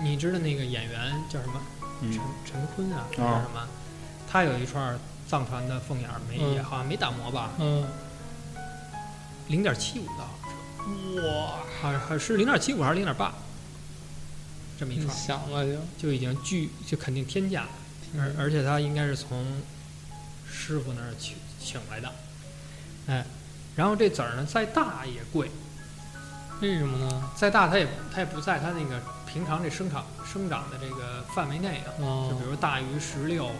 [0.01, 1.61] 你知道那个演员叫什么？
[2.03, 3.69] 嗯陈陈坤啊，还啊是什么？
[4.31, 7.85] 他有一串藏传的凤眼儿，没、嗯也好像没打磨吧，嗯，
[9.49, 10.25] 零点七五的，
[11.17, 13.33] 哇，还还是零点七五还是零点八，
[14.79, 17.67] 这么一你串想了就，就已经巨就肯定天价，
[18.19, 19.63] 而而且他应该是从
[20.51, 22.13] 师傅那儿请请来的，
[23.07, 23.27] 哎，
[23.77, 25.51] 然后这籽儿呢再大也贵，
[26.61, 27.31] 为什么呢？
[27.37, 33.51] 再大它也它也不在它那个平常这生长生长的这个范围内啊，就哦比，如大于十六，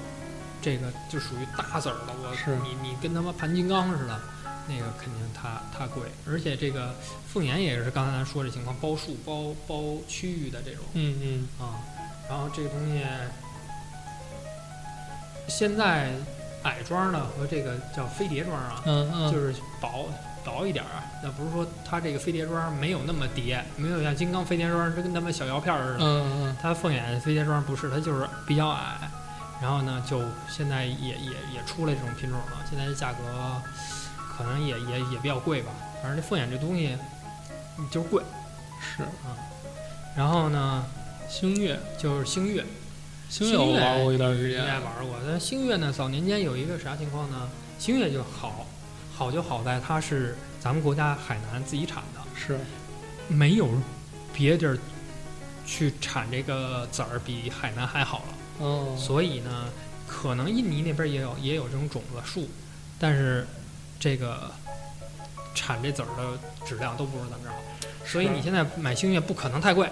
[0.63, 2.15] 这个就属于大籽儿了。
[2.23, 2.57] 我是。
[2.57, 4.21] 你你跟他妈盘金刚似的，
[4.69, 6.95] 那个肯定它它贵，而且这个
[7.27, 11.81] 凤眼也是刚才咱说这情况，包树包包区域的这种嗯嗯，啊，
[12.29, 13.03] 然后这个东西
[15.49, 16.13] 现在
[16.65, 20.07] 矮桩呢和这个叫飞碟桩啊，嗯嗯，就是薄
[20.45, 25.99] 薄一点儿啊，那不是说它这个飞碟桩没有那么叠，没有像金刚飞碟桩这跟他们小药片似的。
[26.01, 29.09] 嗯嗯它凤眼飞碟桩不是，它就是比较矮，
[29.63, 33.19] 然后呢，就现在也也也出来这种品种了，现在这价格
[34.39, 36.97] 可能也也也比较贵吧，反正这凤眼这东西
[37.91, 38.23] 就是贵。
[38.81, 39.35] 是啊
[40.17, 40.87] 然后呢，
[41.29, 42.65] 星月，就是星月，
[43.29, 45.17] 星月我玩过一段时应该间，玩过。
[45.27, 47.49] 但星月呢，早年间有一个啥情况呢？
[47.79, 48.67] 星月就好，
[49.15, 52.59] 好就好在它是咱们国家海南自己产的，是，
[53.29, 53.69] 没有
[54.33, 54.79] 别地儿
[55.65, 58.67] 去产这个籽儿比海南还好了。
[58.67, 59.71] 哦，所以呢，
[60.09, 62.49] 可能印尼那边也有也有这种种子树，
[62.99, 63.47] 但是
[63.99, 64.51] 这个
[65.55, 67.59] 产这籽儿的质量都不如咱们这儿好。
[68.07, 69.91] 所以你现在买星月不可能太贵，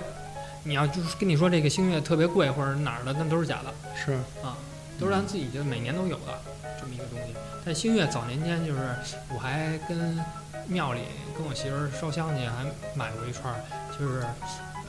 [0.62, 4.56] 你要就是跟你说这个星月特别贵或者哪儿的，那都是假的是，啊，
[4.98, 6.40] 都是咱自己就每年都有的
[6.80, 7.34] 这么一个东西。
[7.64, 8.94] 但星月早年间就是
[9.34, 10.18] 我还跟
[10.66, 11.00] 庙里
[11.36, 13.60] 跟我媳妇儿烧香去，还买过一串儿，
[13.98, 14.20] 就是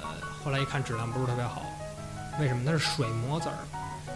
[0.01, 0.07] 呃
[0.43, 1.63] 后来一看质量不是特别好，
[2.39, 2.63] 为什么？
[2.65, 3.57] 它是水磨籽儿，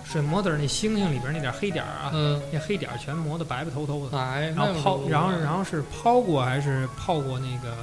[0.03, 7.75] 水磨籽儿那星星里边那点儿黑点儿啊，嗯，那黑点儿全磨得白白透透的，哎，然后抛，然后然后，是抛过还是泡过那个，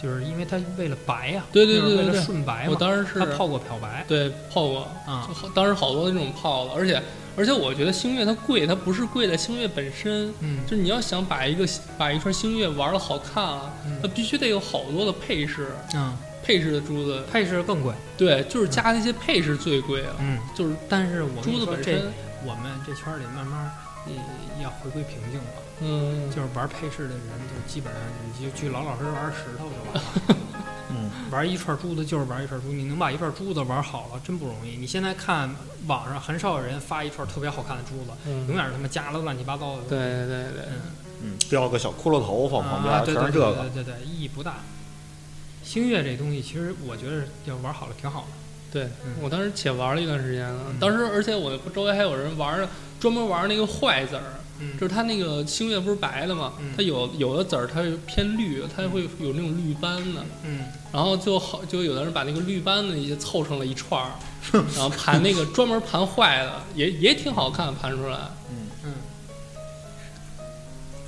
[0.00, 4.04] 就是因为它为了白呀、对对就是为了对对对顺白嘛，我当时是它泡过漂白。
[4.08, 5.24] 对泡过，啊。
[5.28, 7.00] 就，好当时好多那种泡的，而且
[7.34, 10.58] 而且我觉得星月它贵，它不是贵在星月本身，嗯。
[10.66, 22.12] 就是你要想把一个把一串星月玩的好看啊，它嗯必须得有好多的配饰，嗯，配饰的珠子，配饰更贵，对，就是加那些配饰最贵了，嗯，就是但是我跟珠子本身，
[22.44, 23.70] 我们这圈儿里慢慢
[24.06, 25.46] 也要回归平静了。
[25.84, 28.02] 嗯，就是玩配饰的人，就基本上
[28.38, 30.36] 你就去老老实实玩石头就完了。
[30.94, 34.76] 嗯，玩一串珠子就是玩一串珠，你能把一串珠子玩好了，真不容易。
[34.76, 35.50] 你现在看
[35.86, 39.82] 网上很少有人发一串特别好看的珠子，永嗯，远是他妈加了乱七八糟的。
[39.88, 40.80] 对对对对，嗯，
[41.22, 43.68] 嗯，标个小骷髅头放旁边，全是这个。
[43.74, 44.56] 对对对，意义不大。
[45.62, 48.26] 星月这东西，其实我觉得要玩好了挺好的。
[48.72, 49.14] 对嗯。
[49.22, 54.72] 我当时且玩了一段时间呢嗯，当时而且我周围还有人玩专门玩那个坏籽儿，嗯。
[54.78, 64.12] 就是它那个星月不是白的嘛嗯，它有有的籽儿它是偏绿，它会有那种绿斑的，嗯，然后就好就有的人把那个绿斑的一些凑成了一串儿，
[64.74, 68.16] 然后盘那个专门盘坏的，也也挺好看，盘出来。
[68.50, 68.61] 嗯，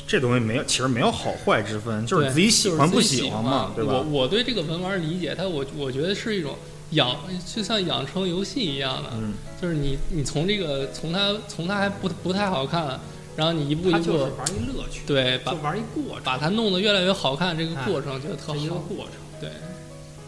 [0.06, 3.98] 这东西没有，其实没有好坏之分，就是自己喜欢不喜欢嘛，对我吧？
[3.98, 6.56] 我我对这个文玩理解，它我我觉得是一种
[6.90, 13.00] 养，就像养成游戏一样的，嗯，就是你你从这个从它从它还不不太好看，
[13.34, 18.80] 然后你一步一步就是玩一乐趣，对把就玩一过程，把它弄得越来越好看，这个哎过程觉得特好一个好。
[18.80, 19.50] 过程，对，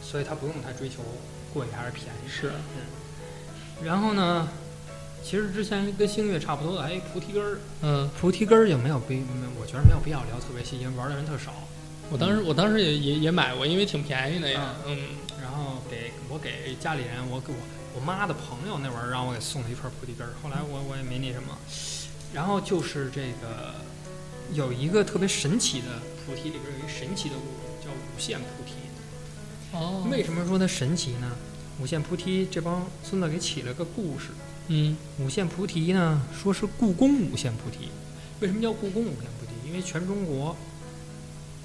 [0.02, 0.96] 所以它不用太追求
[1.52, 2.28] 贵还是便宜。
[2.28, 2.50] 是，
[3.84, 4.48] 然后呢，
[5.28, 9.24] 其实之前跟星月差不多的还有一菩提根儿，嗯，菩提根儿就没有必，没
[9.58, 11.52] 我觉得没有必要聊特别细，因为玩的人特少。
[12.12, 14.76] 我当时我当时也也也买过，因为挺便宜的呀。
[14.86, 14.96] 嗯，
[15.42, 17.58] 然后给我给家里人，我给我
[17.96, 21.58] 我妈的朋友那会儿让我给送了一串菩提根儿，后来我我也没那什么。
[22.32, 23.74] 然后就是这个
[24.52, 25.86] 有一个特别神奇的
[26.24, 28.74] 菩提里边有一神奇的物种叫五线菩提。
[29.72, 31.32] 哦，为什么说它神奇呢？
[31.80, 34.28] 五线菩提这帮孙子给起了个故事。
[34.68, 37.88] 嗯五线菩提呢，说是故宫五线菩提。
[38.40, 39.68] 为什么叫故宫五线菩提？
[39.68, 40.54] 因为全中国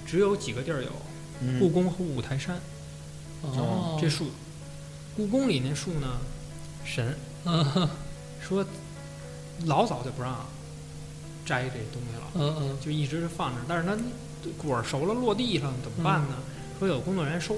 [0.05, 0.89] 只有几个地儿有
[1.59, 2.59] 故嗯，宫和五台山、
[3.41, 4.27] 哦，这树。
[5.15, 6.07] 故宫里那树呢，
[6.85, 7.89] 神嗯
[8.39, 8.65] 说
[9.65, 10.45] 老早就不让
[11.45, 13.61] 摘这东西了，嗯嗯就一直放着。
[13.67, 13.97] 但是它
[14.57, 16.35] 果儿熟了落地上怎么办呢？
[16.79, 17.57] 说有工作人员收。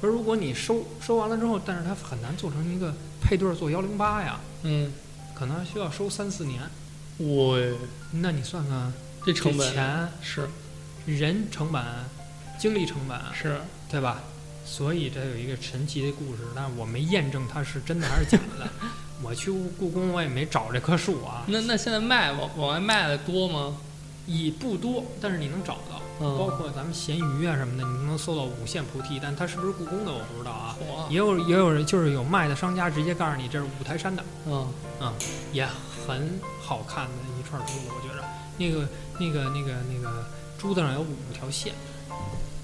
[0.00, 4.92] 说如果你收收完了之后，但是它很难做成一个配对儿做幺零八呀，嗯，
[5.34, 6.62] 可能需要收三四年。
[7.18, 7.58] 我
[8.12, 8.92] 那你算算，
[9.24, 10.48] 这成本钱、是
[11.06, 11.82] 人成本、
[12.58, 13.60] 精力成本，是，
[13.90, 14.22] 对吧？
[14.64, 18.68] 所以这有一个神奇的故事，但是我没验证它是真的还是假的。
[19.22, 23.76] 我去故宫，我也没找这棵树啊，那那现在卖往往外卖的多吗？
[24.26, 25.99] 也不多，但是你能找到。
[26.20, 26.38] 嗯。
[26.38, 30.76] 包括咱们闲鱼啊什么的，你能搜到五线菩提，但它是不是故宫的我不知道啊。
[30.80, 31.10] 嚯。
[31.10, 34.68] 也有也有人就是有卖的商家直接告诉你这是五台山的，嗯。
[35.52, 38.22] 也很好看的一串珠子，我觉着。
[38.58, 38.86] 那个
[39.18, 40.26] 那个那个那个
[40.58, 41.72] 珠子上有五条线，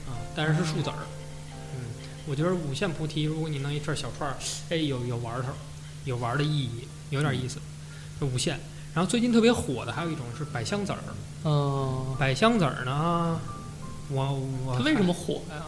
[0.07, 0.97] 啊，但是是树籽儿，
[1.75, 1.81] 嗯，
[2.27, 4.37] 我觉得五线菩提，如果你弄一串小串儿，
[4.69, 5.49] 哎，有有玩头，
[6.05, 7.59] 有玩的意义，有点意思，
[8.21, 8.61] 这五线。
[8.95, 10.99] 然后最近特别火的还有一种是百香籽儿，
[11.49, 13.41] 嗯，百香籽儿呢，
[14.09, 14.33] 我
[14.65, 15.65] 我它为什么火呀？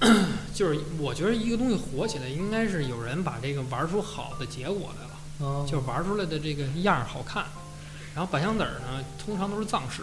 [0.52, 5.12] 就是我觉得一个东西火起来，应该是有人把这个玩出好的结果来了。
[5.38, 7.44] 哦，就玩出来的这个样儿好看。
[8.14, 10.02] 然后百香籽儿呢，通常都是藏式，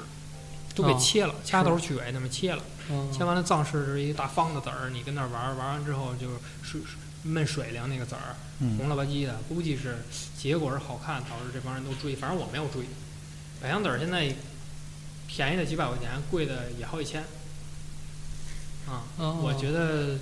[0.73, 2.63] 都给哦切了，掐头去尾那么切了。
[2.89, 6.79] 嗯切完了藏式是一个大方的籽儿，你跟那儿玩儿，玩完之后就是
[7.25, 9.97] 焖水凉那个籽儿，嗯红了吧唧的，估计是
[10.37, 12.15] 结果是好看，导致这帮人都追。
[12.15, 12.83] 反正我没有追。
[13.61, 14.25] 百香籽儿现在
[15.33, 17.21] 便宜的几百块钱，贵的也好几千。
[18.87, 20.19] 啊，哦我觉得。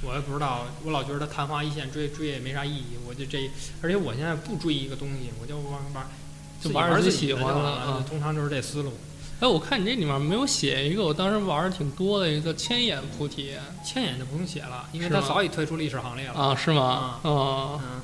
[0.00, 2.96] 我也不知道，我老觉得它昙花一现，追追也没啥意义。
[3.04, 3.50] 我就这，
[3.82, 6.06] 而且我现在不追一个东西，我就玩玩，
[6.62, 7.82] 就玩儿自己喜欢了。
[7.84, 8.92] 嗯通常就是这思路。
[9.40, 16.34] 哎，我看你这里面没有写一个，我当时玩的挺多的一个千眼菩提千眼就不用写了，因为它早已退出历史行列了。
[16.34, 17.18] 啊，是吗？
[17.24, 18.00] 哦，嗯。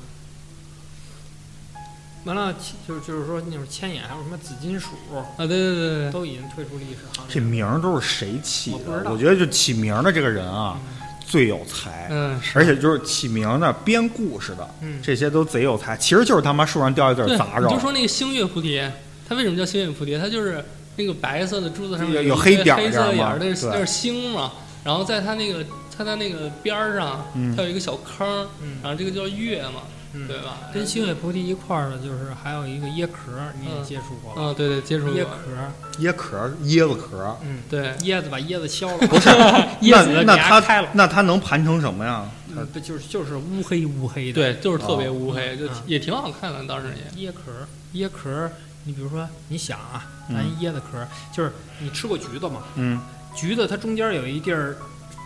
[2.25, 2.53] 完了，
[2.87, 7.39] 就是就是说那种千眼，还有什么紫金鼠，啊，对对对对，都已经退出历史行这。
[7.39, 8.77] 名儿都是谁起的？
[8.77, 10.79] 我不知道我觉得就起名儿的这个人啊，
[11.25, 15.95] 最有才，嗯，是而且就是起名儿的、编故事的，嗯，这些都贼有才。
[15.97, 18.81] 其实就是他妈树上掉一对，个杂肉你就，说那个星月菩提，
[19.29, 20.17] 它为什么叫星月菩提？
[20.17, 20.65] 它就是
[20.95, 24.51] 那个白色的珠子上面有有黑点儿黑色眼儿，那是那是星嘛。
[24.83, 25.65] 然后在它那个
[25.95, 28.47] 它在那个边儿上，嗯它有一个小坑
[28.81, 29.81] 然后这个叫月嘛，
[30.15, 30.57] 嗯对吧？
[30.73, 34.41] 跟星月菩提一块儿的，就是还有一个椰壳，你也嗯接触过吧？
[34.41, 37.35] 嗯，对对，接触过椰过，壳，椰壳儿、椰子壳儿。
[37.43, 39.29] 嗯，对，椰子把椰子削了，不是，
[39.81, 42.25] 椰子给那那它它开了，那它能盘成什么呀？
[42.57, 46.87] 嗯不就是就是乌黑乌黑的，对，就是特别哦乌黑，就嗯也挺好看的，当时
[47.17, 47.29] 也。
[47.29, 48.51] 椰壳儿，椰壳儿，
[48.85, 52.63] 你比如说，你想啊，咱嗯椰子壳儿，就是你吃过橘子吗？
[52.75, 52.97] 嗯，
[53.35, 54.77] 橘子它中间有一地儿，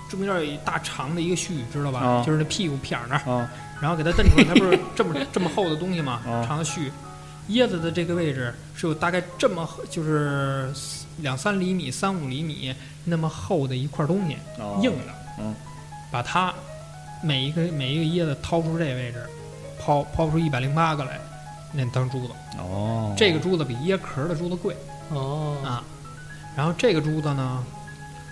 [0.09, 1.99] 中间有一大长的一个须，知道吧？
[1.99, 2.23] 啊。
[2.25, 3.49] 就是那屁股片儿那儿，啊，
[3.79, 6.21] 然后给它蹬出来，它不是这么这么厚的东西吗？
[6.25, 6.43] 啊。
[6.45, 6.91] 长的须，
[7.49, 10.73] 椰子的这个位置是有大概这么厚就是
[11.17, 12.73] 两三厘米、三五厘米
[13.05, 15.55] 那么厚的一块东西，哦硬的，嗯，
[16.11, 16.53] 把它
[17.21, 19.23] 每一个每一个椰子掏出这位置，
[19.79, 21.19] 抛抛出一百零八个来，
[21.71, 22.33] 那当珠子。
[22.57, 24.75] 哦，这个珠子比椰壳的珠子贵。
[25.09, 25.83] 哦，啊。
[26.55, 27.63] 然后这个珠子呢，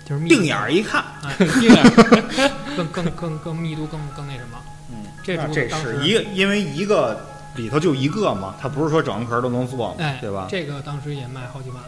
[0.08, 4.58] 就是密定眼儿一看，啊， 定眼儿更更更更密度更更那什么。
[4.90, 7.20] 嗯，这那这珠子是一个，因为一个
[7.58, 10.48] 里头就一个嘛，它不是说整个壳都能做嘛，哎，对吧？
[10.50, 11.84] 这个当时也卖好几万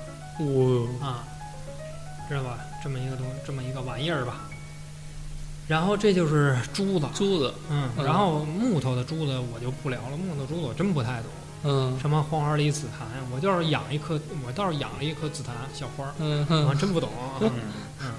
[1.02, 1.24] 哇，啊，
[2.28, 2.58] 知道吧？
[2.84, 4.42] 这么一个东，这么一个玩意儿吧。
[5.68, 11.26] 然后这就是珠子，珠子，嗯，嗯然后木头的珠子我就不聊了，木头珠子我真不太懂。
[11.64, 17.10] 嗯什么黄花梨紫檀，我就是养一棵，我倒是养了一棵紫檀小花儿，嗯我还，真不懂。
[17.42, 17.52] 嗯
[18.02, 18.12] 嗯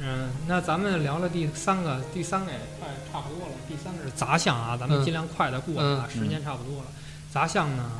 [0.00, 3.54] 嗯，那咱们聊了第三个，第三个也快差不多了。
[3.68, 6.86] 第三个是杂项啊，咱们嗯尽量快的过啊，嗯时间差不多了。
[7.32, 7.90] 杂项呢，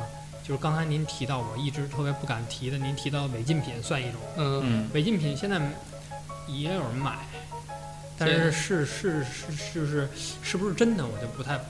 [0.42, 4.20] 就是刚才您提到我一直特别不敢提的，您提到违禁品算一种。
[4.36, 5.60] 嗯嗯，违禁品现在
[6.46, 7.18] 也有人买，
[8.16, 10.08] 但是是是是是是
[10.40, 11.64] 是不是真的，我就不太保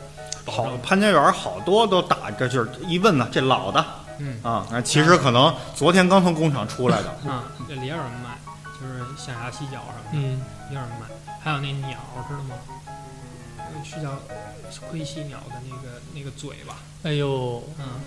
[0.49, 3.85] 好，潘家园好多都打着，就是一问呢，这老的。
[4.19, 4.39] 嗯。
[4.43, 8.37] 啊，那其实可能昨天刚从工厂出来的，啊，这里也有人卖，
[8.81, 10.15] 就是象牙犀角什么的。
[10.15, 10.41] 嗯，
[10.71, 12.57] 也有人卖，还有那鸟知道吗？
[13.71, 14.19] 那是叫
[14.91, 18.01] 灰犀鸟的那个那个嘴吧，哎呦，嗯，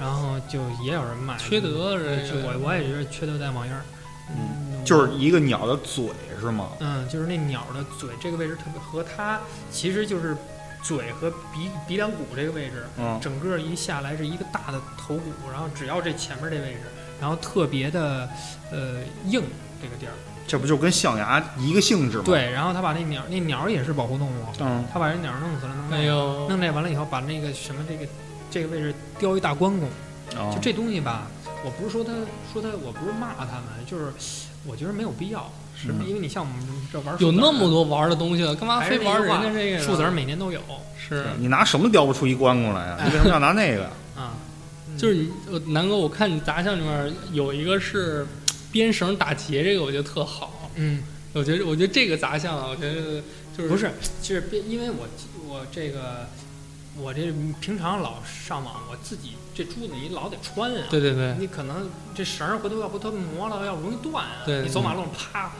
[0.00, 3.82] 然后就也有人卖，缺德这是我，我也觉得缺德带网印儿，
[4.30, 6.06] 嗯，就是一个鸟的嘴
[6.40, 6.70] 是吗？
[6.80, 9.38] 嗯，就是那鸟的嘴这个位置特别和它
[9.70, 10.34] 其实就是
[10.82, 16.80] 嘴和鼻鼻梁骨这个位置，嗯，整个一下来是一个大的头骨，然后只要这前面这位置，
[17.20, 18.28] 然后特别的
[18.70, 19.42] 呃硬
[19.80, 20.12] 这个地儿，
[20.46, 28.06] 这不就跟象牙一个性质吗？，对，然后他把那鸟那鸟也是保护动物，嗯，他把人鸟弄死了，弄那哎呦，弄这完了以后，把那个什么这个
[28.50, 29.88] 这个位置雕一大关公，
[30.36, 30.50] 哦。
[30.52, 31.28] 就这东西吧，
[31.64, 32.12] 我不是说他
[32.52, 34.12] 说他，我不是骂他们，就是
[34.66, 35.50] 我觉得没有必要，
[35.82, 39.82] 是嗯因为你像我们这玩有那么多多玩的东西了，干嘛非玩人家这个呢？
[39.82, 40.60] 树子儿每年都有
[40.96, 42.96] 是，你拿什么雕不出一关公来呀？
[43.00, 43.84] 哎你为什么要拿那个？
[44.16, 44.34] 啊，
[44.88, 48.26] 嗯就是你，呃南哥，我看你杂项里面有一个是
[48.70, 50.70] 编绳打结，这个我觉得特好。
[50.76, 51.02] 嗯
[51.34, 53.22] 我觉得，我觉得这个杂项啊，我觉得
[53.56, 53.90] 就是不是，
[54.22, 55.08] 就是编因为我
[55.48, 56.26] 我这个
[56.98, 60.82] 我这平常老上网，我自己这珠子你老得穿啊。
[60.90, 64.42] 对对对，你可能这绳儿回头要不它磨了，要容易断啊。
[64.44, 65.50] 对你走马路上啪，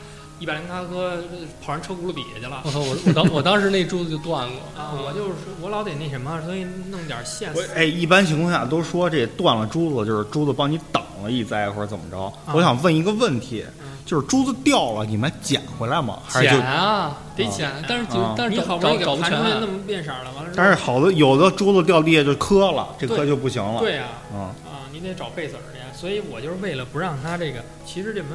[0.42, 1.22] 一百零八颗
[1.64, 2.70] 跑人车轱辘底下去了我。
[2.72, 12.32] 操，我我当我当时那珠子就断过啊，我就是我老得那什么，所以弄点线我哎，一般情况下都说这断了珠子就是珠子帮你挡了一灾或者怎么着。
[12.52, 16.18] 我想问一个问题，嗯就是珠子掉了，你们捡回来吗？
[16.26, 16.66] 还是就捡？
[16.66, 23.78] 啊，得捡，但是就啊但是找你好不容易给找找不盘出来那全，么变色儿了，完了但是好多有的珠子掉地下就磕了，这磕对就不行了。
[23.78, 28.30] 对呀、啊，啊，你得找贝子儿去，所以我就是为了不让它这个，其实这门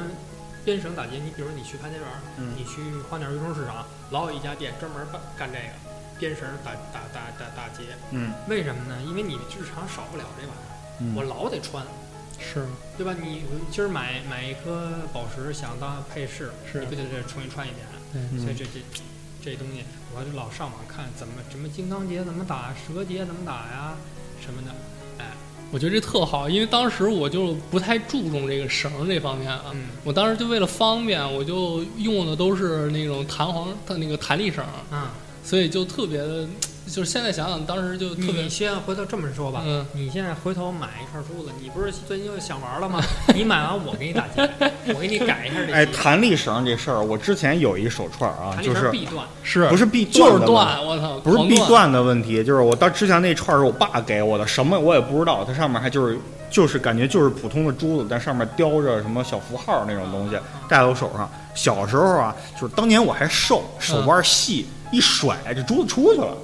[0.64, 2.06] 编绳打结，你比如你去潘家园
[2.56, 5.74] 你去花鸟鱼虫市场，老有一家店专门办干这个
[6.18, 8.32] 编绳打打打打打结，嗯。
[8.48, 9.00] 为什么呢？
[9.06, 10.66] 因为你日常少不了这玩意儿，
[11.00, 11.84] 嗯，我老得穿，
[12.38, 12.66] 是。
[12.96, 13.14] 对吧？
[13.20, 16.80] 你今儿买买一颗宝石想当配饰，是。
[16.80, 17.86] 你不得这重新穿一遍？
[18.40, 18.80] 所以这这
[19.42, 19.84] 这东西，
[20.14, 23.94] 我就老上网看怎么什么金刚结怎么打，蛇结怎么打呀
[24.40, 24.74] 什么的。
[25.70, 29.66] 我觉得这特好，因为当时我就不太注重这个绳这方面啊。
[29.72, 29.88] 嗯。
[30.02, 34.64] 我当时就为了方便，我就用的都是那种弹簧它那个弹力绳
[35.44, 36.46] 所以就特别的，
[36.88, 43.02] 就是现在想想，当时就特别你先回头这么说吧，嗯，你现在回头买一串珠子，你不是最近又想玩了吗？
[43.34, 44.48] 你买完我给你打钱，
[44.94, 45.72] 我给你改一下这。
[45.72, 56.18] 哎，弹力绳这事儿，我之前有一手串啊，就是绳必断，是不是必就是断我操，不是狂必断的问题，就是我到之前那串儿是我爸给我的，什么我也不知道，它上面还就是
[56.50, 60.36] 就是感觉就是普通的珠子，但上面雕着什么小符号那种东西，
[60.68, 61.28] 戴在我手上。
[61.54, 66.36] 小时候啊，就是当年我还瘦，手腕细，一甩这珠子出去了。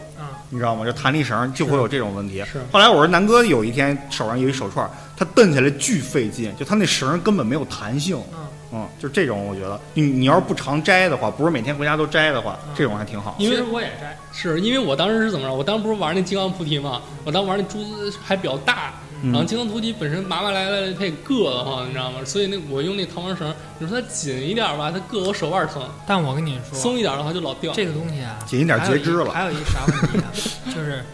[0.55, 0.85] 啊，你知道吗？
[0.85, 2.45] 就弹力绳就会有这种问题。
[2.45, 8.17] 是后来我说南哥有一天手上有一手串，他蹬起来巨费劲，就他那绳根本没有弹性。
[8.33, 8.39] 嗯
[8.77, 13.37] 嗯，就这种我觉得，你你要是不常摘的话，不是每天回家都摘的话，嗯这种还挺好。
[13.39, 15.55] 因为其实我也摘，是因为我当时是怎么着？
[15.55, 22.19] 我当时不是玩那金刚菩提吗，我当时玩那珠子还比较大，嗯然后金刚菩提本身麻麻来来的，它也硌得慌，你知道吗？
[22.25, 27.73] 所以那我用那弹簧绳，你说它紧一点吧，它硌我手腕疼；但我跟你说，松一点的话就老掉。
[27.73, 30.29] 这个东西啊，紧一点截肢了还有一啥问题啊？
[30.75, 31.05] 就是，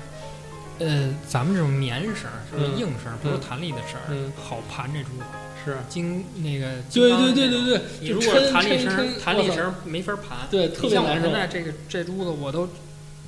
[0.79, 2.15] 呃，咱们这种棉绳
[2.51, 5.25] 是不是嗯硬绳，不是嗯弹力的绳，嗯好盘这珠子。
[5.63, 10.39] 是，金那个金对刚对对对对，你如果弹力绳弹力绳没法盘。
[10.51, 11.39] 对特你像我别难受现。
[11.39, 12.67] 在这个这珠子，我都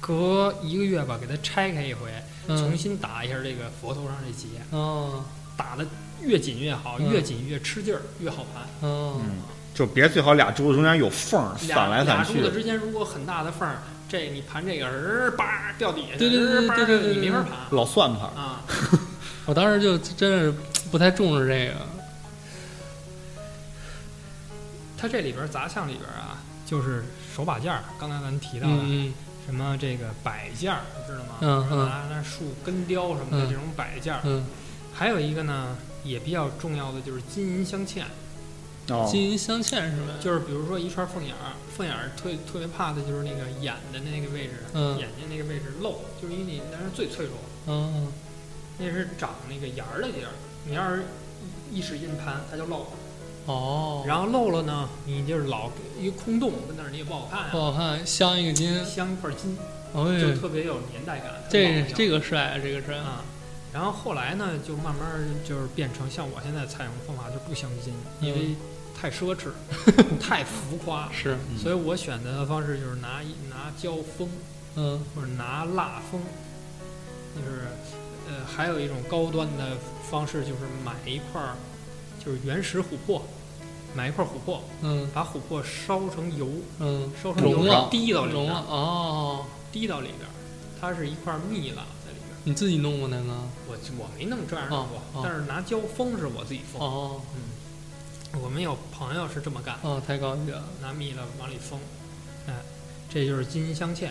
[0.01, 2.11] 隔一个月吧，给它拆开一回，
[2.47, 5.25] 重嗯新打一下这个佛头上这结，哦。
[5.57, 5.87] 打的
[6.23, 7.11] 越紧越好，嗯。
[7.13, 8.63] 越紧越吃劲儿，越好盘。
[8.89, 9.43] 哦，嗯，
[9.75, 12.51] 就别最好俩珠子中间有缝儿，散来散去俩珠。
[12.51, 17.51] 子之间如果很大的缝儿，这你盘这个人儿叭掉底下去，对对对对对对对你没法盘。
[17.71, 18.63] 老算盘，啊。
[19.45, 20.55] 我当时就真是
[20.91, 21.75] 不太重视这个。
[24.97, 29.13] 它这里边儿杂项里边啊，就是手把件儿，刚才咱提到的、嗯
[29.47, 31.39] 什么这个摆件儿，知道吗？
[31.41, 34.21] 嗯嗯拿那树根雕什么的嗯这种摆件儿。
[34.25, 34.45] 嗯
[34.95, 38.03] 还有一个呢，也比较重要的就是金银镶嵌，
[38.89, 40.13] 哦嗯，，金银镶嵌是吧？
[40.21, 47.35] 就是比如说一串凤眼儿，凤眼儿特特别怕的就是那个眼的那个位置，嗯眼睛那个位置漏，就是因为你那是最脆弱，
[47.69, 48.13] 嗯
[48.79, 50.31] 那是长那个眼儿的地儿，
[50.67, 51.05] 你要是
[51.73, 52.87] 一一使劲盘，它就漏了。
[53.47, 57.65] 哦，然后漏了呢，你就是老一个空洞跟那儿，你也不好看不啊。
[57.65, 59.57] 好看，镶一个金，镶一块金，
[59.93, 61.33] 哦就特别有年代感。
[61.51, 63.25] 这这这个帅，这个帅，啊，
[63.73, 65.05] 然后后来呢，就慢慢
[65.45, 68.55] 就是变成像我现在采用的方法，就不镶金，因为
[68.99, 69.51] 太奢侈，
[70.23, 71.59] 太浮夸，是，嗯。
[71.59, 74.29] 所以我选择的方式就是拿一拿胶封
[74.77, 75.05] 嗯。
[75.17, 76.21] 或者拿蜡封，
[77.35, 77.63] 就是
[78.29, 79.77] 呃，还有一种高端的
[80.09, 81.57] 方式就是买一块儿
[82.25, 83.23] 就是原始琥珀，
[83.95, 86.49] 买一块儿琥珀，嗯把琥珀烧成油，
[86.79, 90.33] 嗯，烧成油滴到里边哦，滴到里边儿，
[90.81, 92.39] 它是一块蜜蜡在里边儿。
[92.45, 93.33] 你自己弄过那个？
[93.69, 96.81] 我我没弄这样弄过，但是拿胶封是我自己封。
[96.81, 101.79] 哦嗯，我们有朋友是这么干，哦，太高级了，拿蜜了往里封，
[102.47, 102.55] 哎，
[103.13, 104.11] 这就是金银镶嵌。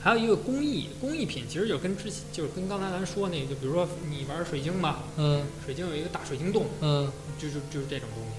[0.00, 5.44] 还有一个工艺工艺品，其实就跟之前就是跟刚才咱说那个，就比如说你玩水晶吧，嗯。
[5.64, 8.30] 水晶有一个大水晶洞，嗯，就是就是这种东西。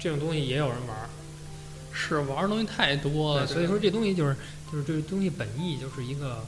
[0.00, 1.08] 这种东西也有人玩儿，
[1.92, 4.36] 是玩的东西太多了，所以说这东西就是
[4.70, 6.44] 就是这东西本意就是一个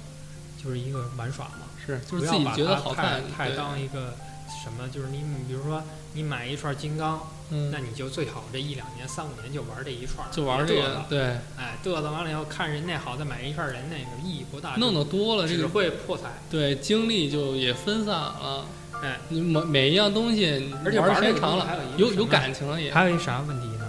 [0.63, 3.57] 就是一个玩耍嘛，是就是自己觉得好看，太对。
[3.57, 4.17] 当一个
[4.49, 11.21] 什么，就是你你比如说你买一串金刚，嗯那，你就最好这一两年、三五年就玩这一串，就玩这个对，
[11.57, 16.25] 哎，嘚瑟完了以后，看人那好，再买一串人那个意义不大，弄得多了，这只个会破财。
[16.51, 18.67] 对精力就也分散了。
[19.03, 21.67] 哎，你每每一样东西，而且玩时间长了，
[21.97, 22.93] 有有感情了也。
[22.93, 23.85] 还有一啥问题呢？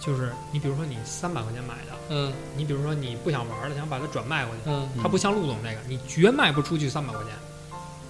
[0.00, 7.32] 就是你比如说你三百块钱买的，嗯你比如说你不想玩了，想把它转卖过去，嗯它不像陆总这个，你绝卖不出去三百块钱，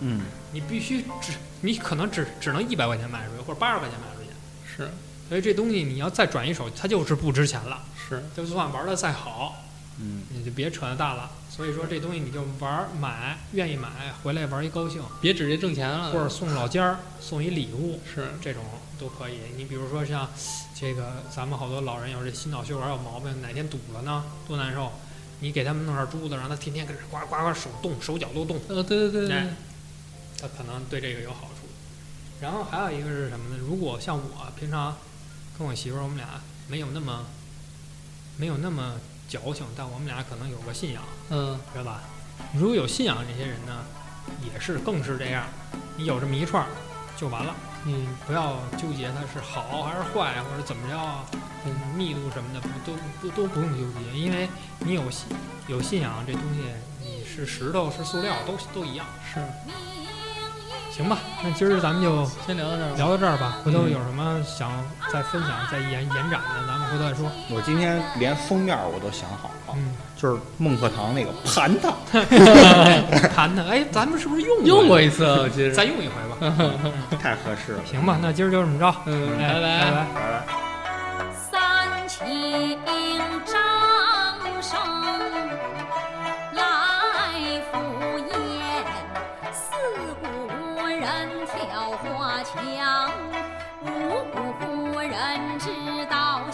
[0.00, 0.22] 嗯，
[0.52, 4.30] 你必须只你可能只只能一百块钱卖出去，或者八十块钱卖出去。
[4.66, 4.90] 是
[5.28, 7.82] 所以这东西你要再转一手，它就是不值钱了。
[7.96, 9.62] 是，就算玩的再好，
[10.00, 11.30] 嗯，你就别扯那大了。
[11.50, 13.88] 所以说这东西你就玩买，愿意买
[14.22, 18.62] 回来玩一高兴，别指着挣钱了，或者送老家儿 送一礼物，是这种
[18.98, 19.34] 都可以。
[19.56, 20.28] 你比如说像
[20.74, 24.90] 这个，咱们好多老人有这心脑血管有毛病，哪天堵了呢，多难受。
[25.42, 29.48] 你给他们弄点珠子，让他天天跟着呱呱呱手动，手脚都动，呃对对对对哎，
[30.40, 31.68] 他可能对这个有好处。
[32.40, 33.60] 然后还有一个是什么呢？
[33.60, 34.96] 如果像我平常
[35.58, 37.26] 跟我媳妇儿，我们俩没有那么
[38.38, 38.94] 没有那么
[39.28, 42.00] 矫情，但我们俩可能有个信仰，嗯知道吧？
[42.54, 43.84] 如果有信仰这些人呢，
[44.42, 45.44] 也是更是这样。
[45.98, 46.68] 你有这么一串儿
[47.14, 47.54] 就完了，
[47.84, 51.26] 嗯不要纠结它是好还是坏，或者怎么着啊，
[51.66, 54.48] 嗯密度什么的不都不都不用纠结，因为
[54.78, 55.28] 你有信
[55.68, 56.62] 有信仰这东西，
[57.04, 59.40] 你是石头是塑料都都一样，是，
[60.90, 61.18] 行吧？
[61.42, 64.70] 那今儿咱们就先聊到这儿吧，聊到这儿吧，回头嗯有什么想
[65.12, 67.30] 再分享、再延延展的，咱们回头再说。
[67.48, 71.90] 我今天连封面我都想好了，嗯，就是孟鹤堂那个盘它，
[73.28, 76.36] 谈谈，哎，咱们是不是用用过一次，我记得，再用一回吧？
[77.22, 77.80] 太合适了。
[77.88, 80.06] 行吧，那今儿就这么着，嗯，哎拜拜拜。
[80.14, 80.46] 拜拜。
[81.50, 82.78] 三请
[83.46, 83.56] 掌
[84.60, 84.78] 声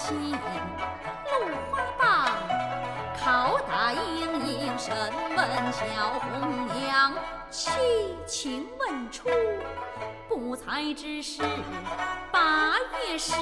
[0.07, 0.39] 金露
[1.69, 2.29] 花棒，
[3.19, 4.95] 拷打莺莺，审
[5.37, 5.83] 问小
[6.21, 7.13] 红娘，
[7.51, 7.73] 七
[8.25, 9.29] 情问出，
[10.29, 11.43] 不才之事，
[12.31, 12.79] 八
[13.09, 13.35] 月十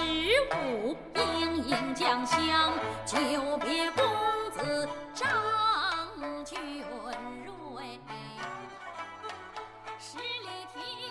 [0.54, 2.72] 五，莺莺将香，
[3.04, 3.18] 久
[3.58, 4.02] 别公
[4.52, 5.28] 子张
[6.46, 6.82] 君
[7.44, 8.00] 瑞。
[9.98, 11.03] 十里亭。